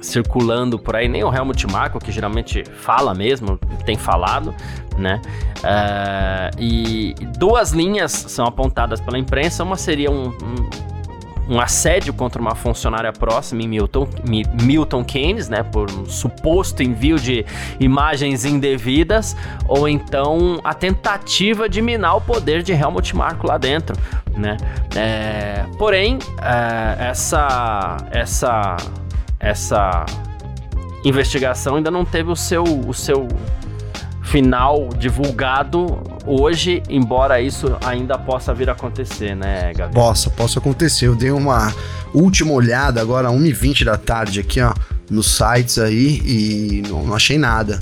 circulando 0.00 0.78
por 0.78 0.94
aí, 0.94 1.08
nem 1.08 1.24
o 1.24 1.34
Helmut 1.34 1.66
Marko, 1.66 1.98
que 1.98 2.12
geralmente 2.12 2.62
fala 2.64 3.12
mesmo, 3.12 3.58
tem 3.84 3.96
falado, 3.96 4.54
né? 4.96 5.20
É, 5.64 6.50
e 6.60 7.12
duas 7.38 7.72
linhas 7.72 8.12
são 8.12 8.46
apontadas 8.46 9.00
pela 9.00 9.18
imprensa. 9.18 9.64
Uma 9.64 9.76
seria 9.76 10.12
um, 10.12 10.28
um 10.28 10.95
um 11.48 11.60
assédio 11.60 12.12
contra 12.12 12.40
uma 12.40 12.54
funcionária 12.54 13.12
próxima 13.12 13.62
em 13.62 13.68
Milton, 13.68 14.08
Mi- 14.26 14.44
Milton 14.62 15.04
Keynes, 15.04 15.48
né, 15.48 15.62
por 15.62 15.90
um 15.90 16.06
suposto 16.06 16.82
envio 16.82 17.18
de 17.18 17.44
imagens 17.78 18.44
indevidas, 18.44 19.36
ou 19.68 19.88
então 19.88 20.60
a 20.64 20.74
tentativa 20.74 21.68
de 21.68 21.80
minar 21.80 22.16
o 22.16 22.20
poder 22.20 22.62
de 22.62 22.72
Helmut 22.72 23.14
Marko 23.14 23.46
lá 23.46 23.58
dentro, 23.58 23.96
né. 24.36 24.56
É, 24.94 25.64
porém, 25.78 26.18
é, 26.42 27.08
essa, 27.10 27.96
essa, 28.10 28.76
essa 29.38 30.04
investigação 31.04 31.76
ainda 31.76 31.90
não 31.90 32.04
teve 32.04 32.30
o 32.30 32.36
seu, 32.36 32.64
o 32.64 32.92
seu 32.92 33.28
final 34.22 34.88
divulgado 34.98 36.02
hoje, 36.26 36.82
embora 36.88 37.40
isso 37.40 37.76
ainda 37.84 38.18
possa 38.18 38.52
vir 38.52 38.68
a 38.68 38.72
acontecer, 38.72 39.34
né, 39.34 39.72
Gabi? 39.74 39.94
Possa, 39.94 40.28
possa 40.30 40.58
acontecer. 40.58 41.06
Eu 41.06 41.14
dei 41.14 41.30
uma 41.30 41.72
última 42.12 42.52
olhada 42.52 43.00
agora, 43.00 43.28
1h20 43.30 43.84
da 43.84 43.96
tarde, 43.96 44.40
aqui, 44.40 44.60
ó, 44.60 44.72
nos 45.10 45.36
sites 45.36 45.78
aí, 45.78 46.20
e 46.24 46.82
não, 46.88 47.04
não 47.04 47.14
achei 47.14 47.38
nada. 47.38 47.78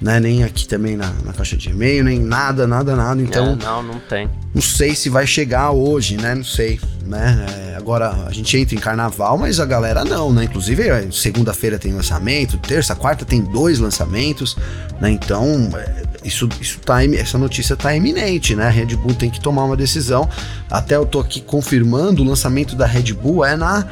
Né? 0.00 0.20
Nem 0.20 0.44
aqui 0.44 0.68
também 0.68 0.94
na, 0.94 1.10
na 1.24 1.32
caixa 1.32 1.56
de 1.56 1.70
e-mail, 1.70 2.04
nem 2.04 2.20
nada, 2.20 2.66
nada, 2.66 2.94
nada. 2.94 3.20
Então, 3.22 3.56
É, 3.58 3.64
não, 3.64 3.82
não 3.82 3.98
tem. 3.98 4.28
não 4.54 4.60
sei 4.60 4.94
se 4.94 5.08
vai 5.08 5.26
chegar 5.26 5.70
hoje, 5.70 6.18
né? 6.18 6.34
Não 6.34 6.44
sei, 6.44 6.78
né? 7.06 7.46
É, 7.72 7.76
agora 7.78 8.10
a 8.26 8.30
gente 8.30 8.54
entra 8.58 8.74
em 8.74 8.78
carnaval, 8.78 9.38
mas 9.38 9.58
a 9.58 9.64
galera 9.64 10.04
não, 10.04 10.30
né? 10.34 10.44
Inclusive, 10.44 10.86
é, 10.86 11.08
segunda-feira 11.10 11.78
tem 11.78 11.94
lançamento, 11.94 12.58
terça, 12.58 12.94
quarta 12.94 13.24
tem 13.24 13.40
dois 13.40 13.78
lançamentos, 13.78 14.54
né? 15.00 15.10
Então, 15.10 15.70
é, 15.74 16.02
isso, 16.26 16.48
isso 16.60 16.78
tá, 16.80 17.04
essa 17.04 17.38
notícia 17.38 17.76
tá 17.76 17.94
iminente, 17.94 18.54
né? 18.54 18.66
A 18.66 18.70
Red 18.70 18.96
Bull 18.96 19.14
tem 19.14 19.30
que 19.30 19.40
tomar 19.40 19.64
uma 19.64 19.76
decisão. 19.76 20.28
Até 20.70 20.96
eu 20.96 21.06
tô 21.06 21.20
aqui 21.20 21.40
confirmando, 21.40 22.22
o 22.22 22.26
lançamento 22.26 22.74
da 22.74 22.86
Red 22.86 23.12
Bull 23.12 23.44
é 23.44 23.56
na 23.56 23.86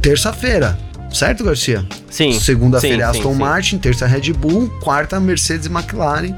terça-feira. 0.00 0.78
Certo, 1.12 1.44
Garcia? 1.44 1.84
Sim. 2.10 2.32
Segunda-feira 2.32 2.96
sim, 2.96 3.02
Aston 3.02 3.30
sim, 3.30 3.34
sim. 3.34 3.40
Martin, 3.40 3.78
terça 3.78 4.06
Red 4.06 4.32
Bull, 4.32 4.68
quarta 4.80 5.20
Mercedes 5.20 5.66
e 5.66 5.70
McLaren. 5.70 6.34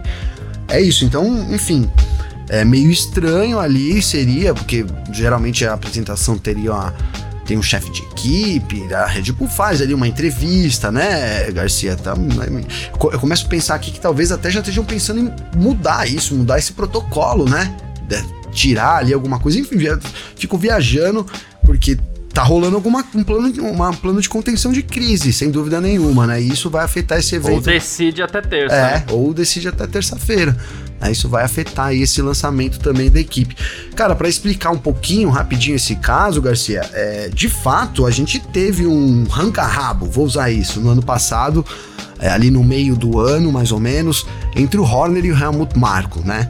É 0.68 0.80
isso, 0.80 1.04
então, 1.04 1.24
enfim, 1.52 1.88
é 2.48 2.64
meio 2.64 2.90
estranho 2.90 3.58
ali, 3.58 4.02
seria, 4.02 4.52
porque 4.52 4.84
geralmente 5.12 5.64
a 5.64 5.74
apresentação 5.74 6.36
teria 6.36 6.72
uma, 6.72 6.94
tem 7.46 7.56
um 7.56 7.62
chefe 7.62 7.90
de 7.90 8.02
equipe, 8.02 8.92
a 8.92 9.06
Red 9.06 9.32
Bull 9.32 9.48
faz 9.48 9.80
ali 9.80 9.94
uma 9.94 10.06
entrevista, 10.06 10.90
né, 10.90 11.50
Garcia? 11.52 11.96
Tá, 11.96 12.14
eu 13.12 13.20
começo 13.20 13.46
a 13.46 13.48
pensar 13.48 13.74
aqui 13.76 13.90
que 13.90 14.00
talvez 14.00 14.32
até 14.32 14.50
já 14.50 14.60
estejam 14.60 14.84
pensando 14.84 15.20
em 15.20 15.32
mudar 15.56 16.08
isso, 16.08 16.34
mudar 16.34 16.58
esse 16.58 16.72
protocolo, 16.72 17.48
né? 17.48 17.74
Tirar 18.52 18.96
ali 18.96 19.12
alguma 19.12 19.38
coisa, 19.38 19.58
enfim, 19.58 19.76
fico 20.34 20.58
viajando, 20.58 21.26
porque 21.64 21.98
tá 22.36 22.42
rolando 22.42 22.76
alguma, 22.76 23.02
um, 23.14 23.24
plano, 23.24 23.50
uma, 23.62 23.92
plano 23.94 24.20
de 24.20 24.28
contenção 24.28 24.70
de 24.70 24.82
crise, 24.82 25.32
sem 25.32 25.50
dúvida 25.50 25.80
nenhuma, 25.80 26.26
né? 26.26 26.38
E 26.38 26.48
isso 26.50 26.68
vai 26.68 26.84
afetar 26.84 27.18
esse 27.18 27.34
evento. 27.34 27.54
Ou 27.54 27.60
decide 27.62 28.22
até 28.22 28.42
terça. 28.42 28.76
É, 28.76 28.94
né? 28.96 29.04
ou 29.10 29.32
decide 29.32 29.68
até 29.68 29.86
terça-feira. 29.86 30.54
Né? 31.00 31.12
Isso 31.12 31.28
vai 31.28 31.44
afetar 31.44 31.86
aí 31.86 32.02
esse 32.02 32.20
lançamento 32.22 32.78
também 32.78 33.10
da 33.10 33.20
equipe. 33.20 33.56
Cara, 33.94 34.14
para 34.14 34.28
explicar 34.28 34.70
um 34.70 34.78
pouquinho 34.78 35.28
rapidinho 35.28 35.76
esse 35.76 35.96
caso, 35.96 36.40
Garcia, 36.40 36.82
é, 36.92 37.28
de 37.28 37.48
fato 37.48 38.06
a 38.06 38.10
gente 38.10 38.38
teve 38.38 38.86
um 38.86 39.24
ranca-rabo, 39.24 40.06
vou 40.06 40.24
usar 40.24 40.50
isso, 40.50 40.80
no 40.80 40.90
ano 40.90 41.02
passado, 41.02 41.64
é, 42.18 42.28
ali 42.28 42.50
no 42.50 42.64
meio 42.64 42.96
do 42.96 43.18
ano, 43.18 43.52
mais 43.52 43.72
ou 43.72 43.80
menos, 43.80 44.26
entre 44.54 44.80
o 44.80 44.84
Horner 44.84 45.24
e 45.24 45.32
o 45.32 45.38
Helmut 45.38 45.78
Marko, 45.78 46.20
né? 46.20 46.48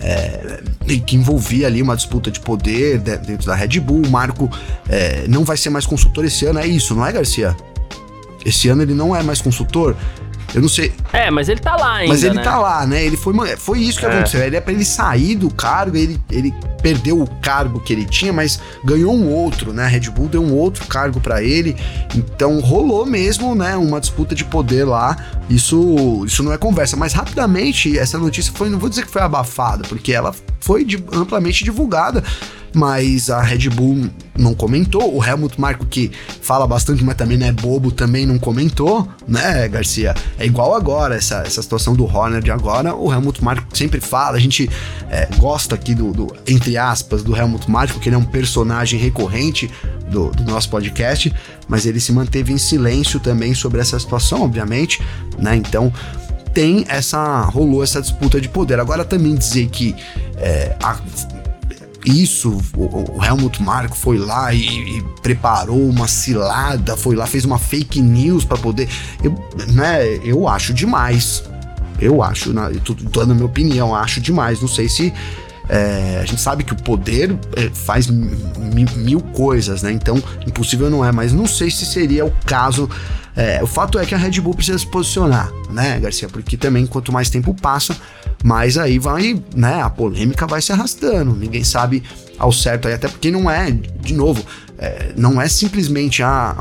É, 0.00 0.60
que 1.04 1.16
envolvia 1.16 1.66
ali 1.66 1.82
uma 1.82 1.96
disputa 1.96 2.30
de 2.30 2.38
poder 2.38 3.00
dentro 3.00 3.44
da 3.44 3.54
Red 3.56 3.80
Bull. 3.80 4.02
O 4.06 4.08
Marco 4.08 4.48
é, 4.88 5.26
não 5.26 5.44
vai 5.44 5.56
ser 5.56 5.70
mais 5.70 5.84
consultor 5.84 6.24
esse 6.24 6.46
ano, 6.46 6.60
é 6.60 6.66
isso, 6.68 6.94
não 6.94 7.04
é, 7.04 7.12
Garcia? 7.12 7.56
Esse 8.46 8.68
ano 8.68 8.82
ele 8.82 8.94
não 8.94 9.14
é 9.14 9.22
mais 9.24 9.40
consultor. 9.40 9.96
Eu 10.54 10.62
não 10.62 10.68
sei. 10.68 10.92
É, 11.12 11.30
mas 11.30 11.48
ele 11.48 11.60
tá 11.60 11.76
lá 11.76 11.96
ainda. 11.96 12.12
Mas 12.12 12.22
ele 12.22 12.36
né? 12.36 12.42
tá 12.42 12.58
lá, 12.58 12.86
né? 12.86 13.04
Ele 13.04 13.16
foi, 13.16 13.34
foi 13.56 13.80
isso 13.80 13.98
que 13.98 14.06
é. 14.06 14.08
aconteceu. 14.08 14.40
Ele 14.40 14.56
é 14.56 14.60
pra 14.60 14.72
ele 14.72 14.84
sair 14.84 15.36
do 15.36 15.50
cargo, 15.50 15.96
ele, 15.96 16.20
ele 16.30 16.54
perdeu 16.82 17.20
o 17.20 17.26
cargo 17.40 17.80
que 17.80 17.92
ele 17.92 18.06
tinha, 18.06 18.32
mas 18.32 18.60
ganhou 18.84 19.14
um 19.14 19.30
outro, 19.30 19.72
né? 19.72 19.84
A 19.84 19.88
Red 19.88 20.10
Bull 20.10 20.28
deu 20.28 20.42
um 20.42 20.54
outro 20.54 20.86
cargo 20.86 21.20
para 21.20 21.42
ele. 21.42 21.76
Então 22.14 22.60
rolou 22.60 23.04
mesmo, 23.04 23.54
né? 23.54 23.76
Uma 23.76 24.00
disputa 24.00 24.34
de 24.34 24.44
poder 24.44 24.84
lá. 24.84 25.16
Isso, 25.50 26.24
isso 26.26 26.42
não 26.42 26.52
é 26.52 26.58
conversa. 26.58 26.96
Mas 26.96 27.12
rapidamente, 27.12 27.98
essa 27.98 28.18
notícia 28.18 28.52
foi, 28.54 28.70
não 28.70 28.78
vou 28.78 28.88
dizer 28.88 29.04
que 29.04 29.10
foi 29.10 29.22
abafada, 29.22 29.84
porque 29.86 30.12
ela 30.12 30.34
foi 30.60 30.84
de, 30.84 31.02
amplamente 31.12 31.62
divulgada 31.62 32.24
mas 32.74 33.30
a 33.30 33.40
Red 33.40 33.70
Bull 33.70 34.08
não 34.36 34.54
comentou. 34.54 35.16
O 35.16 35.24
Helmut 35.24 35.60
Marko, 35.60 35.86
que 35.86 36.10
fala 36.40 36.66
bastante, 36.66 37.04
mas 37.04 37.16
também 37.16 37.36
não 37.36 37.46
é 37.46 37.52
bobo, 37.52 37.90
também 37.90 38.26
não 38.26 38.38
comentou, 38.38 39.08
né, 39.26 39.66
Garcia? 39.68 40.14
É 40.38 40.46
igual 40.46 40.74
agora, 40.74 41.16
essa, 41.16 41.42
essa 41.46 41.62
situação 41.62 41.94
do 41.94 42.04
Horner 42.04 42.42
de 42.42 42.50
agora. 42.50 42.94
O 42.94 43.12
Helmut 43.12 43.42
Marko 43.42 43.76
sempre 43.76 44.00
fala, 44.00 44.36
a 44.36 44.40
gente 44.40 44.68
é, 45.10 45.28
gosta 45.38 45.74
aqui 45.74 45.94
do, 45.94 46.12
do, 46.12 46.36
entre 46.46 46.76
aspas, 46.76 47.22
do 47.22 47.36
Helmut 47.36 47.70
Marko, 47.70 47.94
porque 47.94 48.08
ele 48.08 48.16
é 48.16 48.18
um 48.18 48.24
personagem 48.24 48.98
recorrente 48.98 49.70
do, 50.10 50.30
do 50.30 50.44
nosso 50.44 50.70
podcast, 50.70 51.32
mas 51.66 51.86
ele 51.86 52.00
se 52.00 52.12
manteve 52.12 52.52
em 52.52 52.58
silêncio 52.58 53.20
também 53.20 53.54
sobre 53.54 53.80
essa 53.80 53.98
situação, 53.98 54.42
obviamente, 54.42 55.02
né? 55.38 55.56
Então 55.56 55.92
tem 56.54 56.84
essa 56.88 57.42
rolou 57.42 57.84
essa 57.84 58.00
disputa 58.00 58.40
de 58.40 58.48
poder. 58.48 58.80
Agora 58.80 59.04
também 59.04 59.34
dizer 59.34 59.68
que 59.68 59.94
é, 60.36 60.74
a, 60.82 60.98
isso, 62.08 62.58
o, 62.76 63.22
Helmut 63.22 63.62
Marko 63.62 63.96
foi 63.96 64.18
lá 64.18 64.52
e, 64.52 64.98
e, 64.98 65.02
preparou 65.22 65.88
uma 65.88 66.08
cilada, 66.08 66.96
foi 66.96 67.14
lá, 67.14 67.26
fez 67.26 67.44
uma 67.44 67.58
fake 67.58 68.00
news 68.00 68.44
para 68.44 68.56
poder. 68.56 68.88
Eu, 69.22 69.34
né, 69.72 70.16
eu 70.24 70.48
acho 70.48 70.72
demais. 70.72 71.44
Eu 72.00 72.22
acho, 72.22 72.52
na, 72.52 72.70
tô 72.84 72.94
dando 72.94 73.32
a 73.32 73.34
minha 73.34 73.46
opinião, 73.46 73.94
acho 73.94 74.20
demais. 74.20 74.60
Não 74.60 74.68
sei 74.68 74.88
se. 74.88 75.12
É, 75.68 76.20
a 76.22 76.24
gente 76.24 76.40
sabe 76.40 76.64
que 76.64 76.72
o 76.72 76.76
poder 76.76 77.36
é, 77.54 77.68
faz 77.68 78.08
mil 78.08 79.20
coisas, 79.20 79.82
né? 79.82 79.92
Então, 79.92 80.22
impossível 80.46 80.88
não 80.88 81.04
é, 81.04 81.12
mas 81.12 81.30
não 81.30 81.46
sei 81.46 81.70
se 81.70 81.84
seria 81.84 82.24
o 82.24 82.32
caso 82.46 82.88
é, 83.38 83.62
o 83.62 83.68
fato 83.68 84.00
é 84.00 84.04
que 84.04 84.16
a 84.16 84.18
Red 84.18 84.40
Bull 84.40 84.52
precisa 84.52 84.76
se 84.76 84.86
posicionar, 84.88 85.48
né, 85.70 86.00
Garcia? 86.00 86.28
Porque 86.28 86.56
também 86.56 86.84
quanto 86.88 87.12
mais 87.12 87.30
tempo 87.30 87.54
passa, 87.54 87.96
mais 88.42 88.76
aí 88.76 88.98
vai, 88.98 89.40
né, 89.54 89.80
a 89.80 89.88
polêmica 89.88 90.44
vai 90.44 90.60
se 90.60 90.72
arrastando. 90.72 91.36
Ninguém 91.36 91.62
sabe 91.62 92.02
ao 92.36 92.50
certo 92.50 92.88
aí, 92.88 92.94
até 92.94 93.06
porque 93.06 93.30
não 93.30 93.48
é, 93.48 93.70
de 93.70 94.12
novo, 94.12 94.44
é, 94.76 95.12
não 95.16 95.40
é 95.40 95.48
simplesmente 95.48 96.20
ah, 96.20 96.56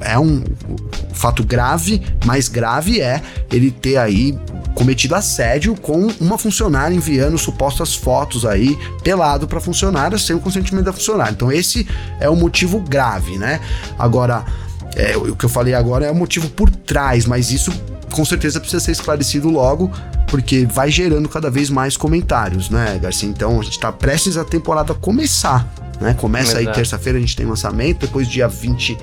é 0.00 0.18
um, 0.18 0.36
um 0.36 1.14
fato 1.14 1.44
grave, 1.44 2.00
mais 2.24 2.48
grave 2.48 3.02
é 3.02 3.20
ele 3.52 3.70
ter 3.70 3.98
aí 3.98 4.34
cometido 4.74 5.14
assédio 5.14 5.76
com 5.76 6.08
uma 6.18 6.38
funcionária 6.38 6.94
enviando 6.94 7.36
supostas 7.36 7.94
fotos 7.94 8.46
aí 8.46 8.78
pelado 9.02 9.46
para 9.46 9.60
funcionária 9.60 10.16
sem 10.16 10.34
o 10.34 10.40
consentimento 10.40 10.86
da 10.86 10.92
funcionária. 10.94 11.32
Então 11.32 11.52
esse 11.52 11.86
é 12.18 12.30
o 12.30 12.36
motivo 12.36 12.80
grave, 12.80 13.36
né? 13.36 13.60
Agora 13.98 14.46
é, 14.96 15.16
o 15.16 15.36
que 15.36 15.44
eu 15.44 15.48
falei 15.48 15.74
agora 15.74 16.06
é 16.06 16.10
o 16.10 16.14
motivo 16.14 16.48
por 16.50 16.70
trás, 16.70 17.26
mas 17.26 17.50
isso 17.50 17.72
com 18.10 18.24
certeza 18.24 18.58
precisa 18.58 18.82
ser 18.82 18.92
esclarecido 18.92 19.48
logo, 19.48 19.90
porque 20.28 20.66
vai 20.66 20.90
gerando 20.90 21.28
cada 21.28 21.50
vez 21.50 21.70
mais 21.70 21.96
comentários, 21.96 22.70
né, 22.70 22.98
Garcia? 23.00 23.28
Então 23.28 23.60
a 23.60 23.62
gente 23.62 23.78
tá 23.78 23.92
prestes 23.92 24.36
a 24.36 24.44
temporada 24.44 24.94
começar, 24.94 25.66
né? 26.00 26.14
Começa 26.14 26.58
aí 26.58 26.72
terça-feira, 26.72 27.18
a 27.18 27.20
gente 27.20 27.36
tem 27.36 27.46
lançamento, 27.46 28.00
depois 28.00 28.28
dia 28.28 28.48
20. 28.48 28.96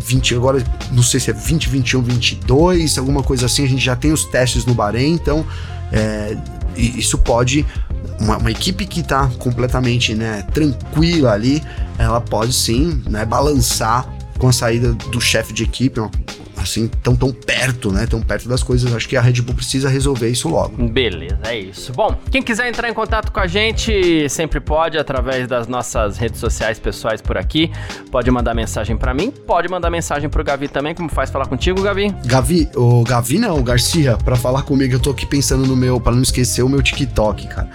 20, 0.00 0.36
agora 0.36 0.62
não 0.92 1.02
sei 1.02 1.18
se 1.18 1.28
é 1.28 1.32
20, 1.32 1.68
21, 1.68 2.02
22, 2.02 2.98
alguma 2.98 3.20
coisa 3.20 3.46
assim, 3.46 3.64
a 3.64 3.68
gente 3.68 3.84
já 3.84 3.96
tem 3.96 4.12
os 4.12 4.24
testes 4.24 4.64
no 4.64 4.72
Bahrein, 4.72 5.14
então 5.14 5.44
é, 5.90 6.36
isso 6.76 7.18
pode 7.18 7.66
uma, 8.20 8.36
uma, 8.36 8.50
equipe 8.50 8.86
que 8.86 9.00
está 9.00 9.26
completamente 9.38 10.14
né, 10.14 10.44
tranquila 10.54 11.32
ali, 11.32 11.60
ela 11.98 12.20
pode 12.20 12.52
sim 12.52 13.02
né, 13.10 13.24
balançar 13.24 14.06
com 14.38 14.48
a 14.48 14.52
saída 14.52 14.92
do 14.92 15.20
chefe 15.20 15.52
de 15.52 15.64
equipe, 15.64 16.00
assim, 16.56 16.88
tão, 17.02 17.14
tão 17.16 17.32
perto, 17.32 17.90
né? 17.92 18.06
Tão 18.06 18.20
perto 18.20 18.48
das 18.48 18.62
coisas. 18.62 18.94
Acho 18.94 19.08
que 19.08 19.16
a 19.16 19.20
Red 19.20 19.40
Bull 19.42 19.54
precisa 19.54 19.88
resolver 19.88 20.28
isso 20.28 20.48
logo. 20.48 20.76
Beleza, 20.88 21.38
é 21.44 21.58
isso. 21.58 21.92
Bom, 21.92 22.16
quem 22.30 22.42
quiser 22.42 22.68
entrar 22.68 22.88
em 22.88 22.94
contato 22.94 23.32
com 23.32 23.40
a 23.40 23.46
gente, 23.46 24.28
sempre 24.28 24.60
pode, 24.60 24.98
através 24.98 25.46
das 25.46 25.66
nossas 25.66 26.16
redes 26.16 26.40
sociais 26.40 26.78
pessoais 26.78 27.20
por 27.20 27.36
aqui. 27.36 27.70
Pode 28.10 28.30
mandar 28.30 28.54
mensagem 28.54 28.96
para 28.96 29.12
mim, 29.14 29.30
pode 29.30 29.68
mandar 29.68 29.90
mensagem 29.90 30.28
pro 30.28 30.42
Gavi 30.44 30.68
também, 30.68 30.94
como 30.94 31.08
faz 31.08 31.30
falar 31.30 31.46
contigo, 31.46 31.82
Gavi? 31.82 32.14
Gavi, 32.24 32.68
o 32.74 33.04
Gavi 33.04 33.38
não, 33.38 33.58
o 33.58 33.62
Garcia, 33.62 34.16
para 34.16 34.36
falar 34.36 34.62
comigo, 34.62 34.94
eu 34.94 35.00
tô 35.00 35.10
aqui 35.10 35.26
pensando 35.26 35.66
no 35.66 35.76
meu, 35.76 36.00
para 36.00 36.14
não 36.14 36.22
esquecer 36.22 36.62
o 36.62 36.68
meu 36.68 36.82
TikTok, 36.82 37.46
cara. 37.48 37.70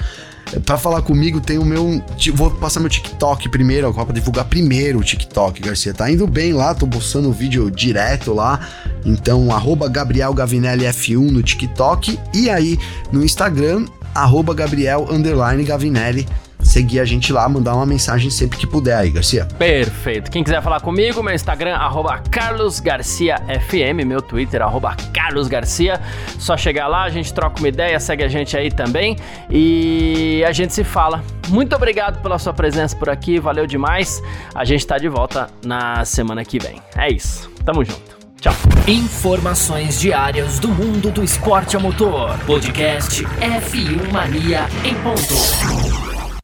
Pra 0.65 0.77
falar 0.77 1.01
comigo, 1.01 1.41
tem 1.41 1.57
o 1.57 1.65
meu. 1.65 2.03
Vou 2.33 2.51
passar 2.51 2.79
meu 2.79 2.89
TikTok 2.89 3.49
primeiro, 3.49 3.93
pra 3.93 4.05
divulgar 4.13 4.45
primeiro 4.45 4.99
o 4.99 5.03
TikTok, 5.03 5.61
Garcia. 5.61 5.93
Tá 5.93 6.09
indo 6.09 6.27
bem 6.27 6.53
lá, 6.53 6.73
tô 6.73 6.87
postando 6.87 7.29
o 7.29 7.33
vídeo 7.33 7.69
direto 7.71 8.33
lá. 8.33 8.59
Então, 9.05 9.51
arroba 9.51 9.89
Gabriel 9.89 10.33
Gavinelli 10.33 10.85
F1 10.85 11.31
no 11.31 11.41
TikTok. 11.41 12.19
E 12.33 12.49
aí 12.49 12.79
no 13.11 13.23
Instagram, 13.23 13.85
arroba 14.13 14.53
Gabriel 14.53 15.07
Gavinelli 15.63 16.27
seguir 16.63 16.99
a 16.99 17.05
gente 17.05 17.31
lá, 17.31 17.47
mandar 17.47 17.75
uma 17.75 17.85
mensagem 17.85 18.29
sempre 18.29 18.57
que 18.57 18.65
puder 18.65 18.97
aí, 18.97 19.09
Garcia. 19.09 19.45
Perfeito. 19.57 20.31
Quem 20.31 20.43
quiser 20.43 20.61
falar 20.61 20.79
comigo, 20.79 21.21
meu 21.21 21.33
Instagram, 21.33 21.75
arroba 21.75 22.19
carlosgarciafm, 22.31 24.05
meu 24.05 24.21
Twitter, 24.21 24.61
arroba 24.61 24.95
carlosgarcia. 25.13 25.99
Só 26.39 26.57
chegar 26.57 26.87
lá, 26.87 27.03
a 27.03 27.09
gente 27.09 27.33
troca 27.33 27.59
uma 27.59 27.67
ideia, 27.67 27.99
segue 27.99 28.23
a 28.23 28.27
gente 28.27 28.55
aí 28.57 28.71
também 28.71 29.17
e 29.49 30.43
a 30.47 30.51
gente 30.51 30.73
se 30.73 30.83
fala. 30.83 31.23
Muito 31.49 31.75
obrigado 31.75 32.21
pela 32.21 32.39
sua 32.39 32.53
presença 32.53 32.95
por 32.95 33.09
aqui, 33.09 33.39
valeu 33.39 33.67
demais. 33.67 34.21
A 34.55 34.63
gente 34.63 34.85
tá 34.85 34.97
de 34.97 35.09
volta 35.09 35.49
na 35.63 36.05
semana 36.05 36.43
que 36.45 36.59
vem. 36.59 36.81
É 36.95 37.11
isso. 37.11 37.51
Tamo 37.65 37.83
junto. 37.83 38.13
Tchau. 38.43 38.53
Informações 38.87 40.01
diárias 40.01 40.59
do 40.59 40.67
mundo 40.67 41.11
do 41.11 41.23
esporte 41.23 41.77
a 41.77 41.79
motor. 41.79 42.37
Podcast 42.39 43.23
F1 43.23 44.11
Mania 44.11 44.67
em 44.83 44.93
ponto. 44.95 46.12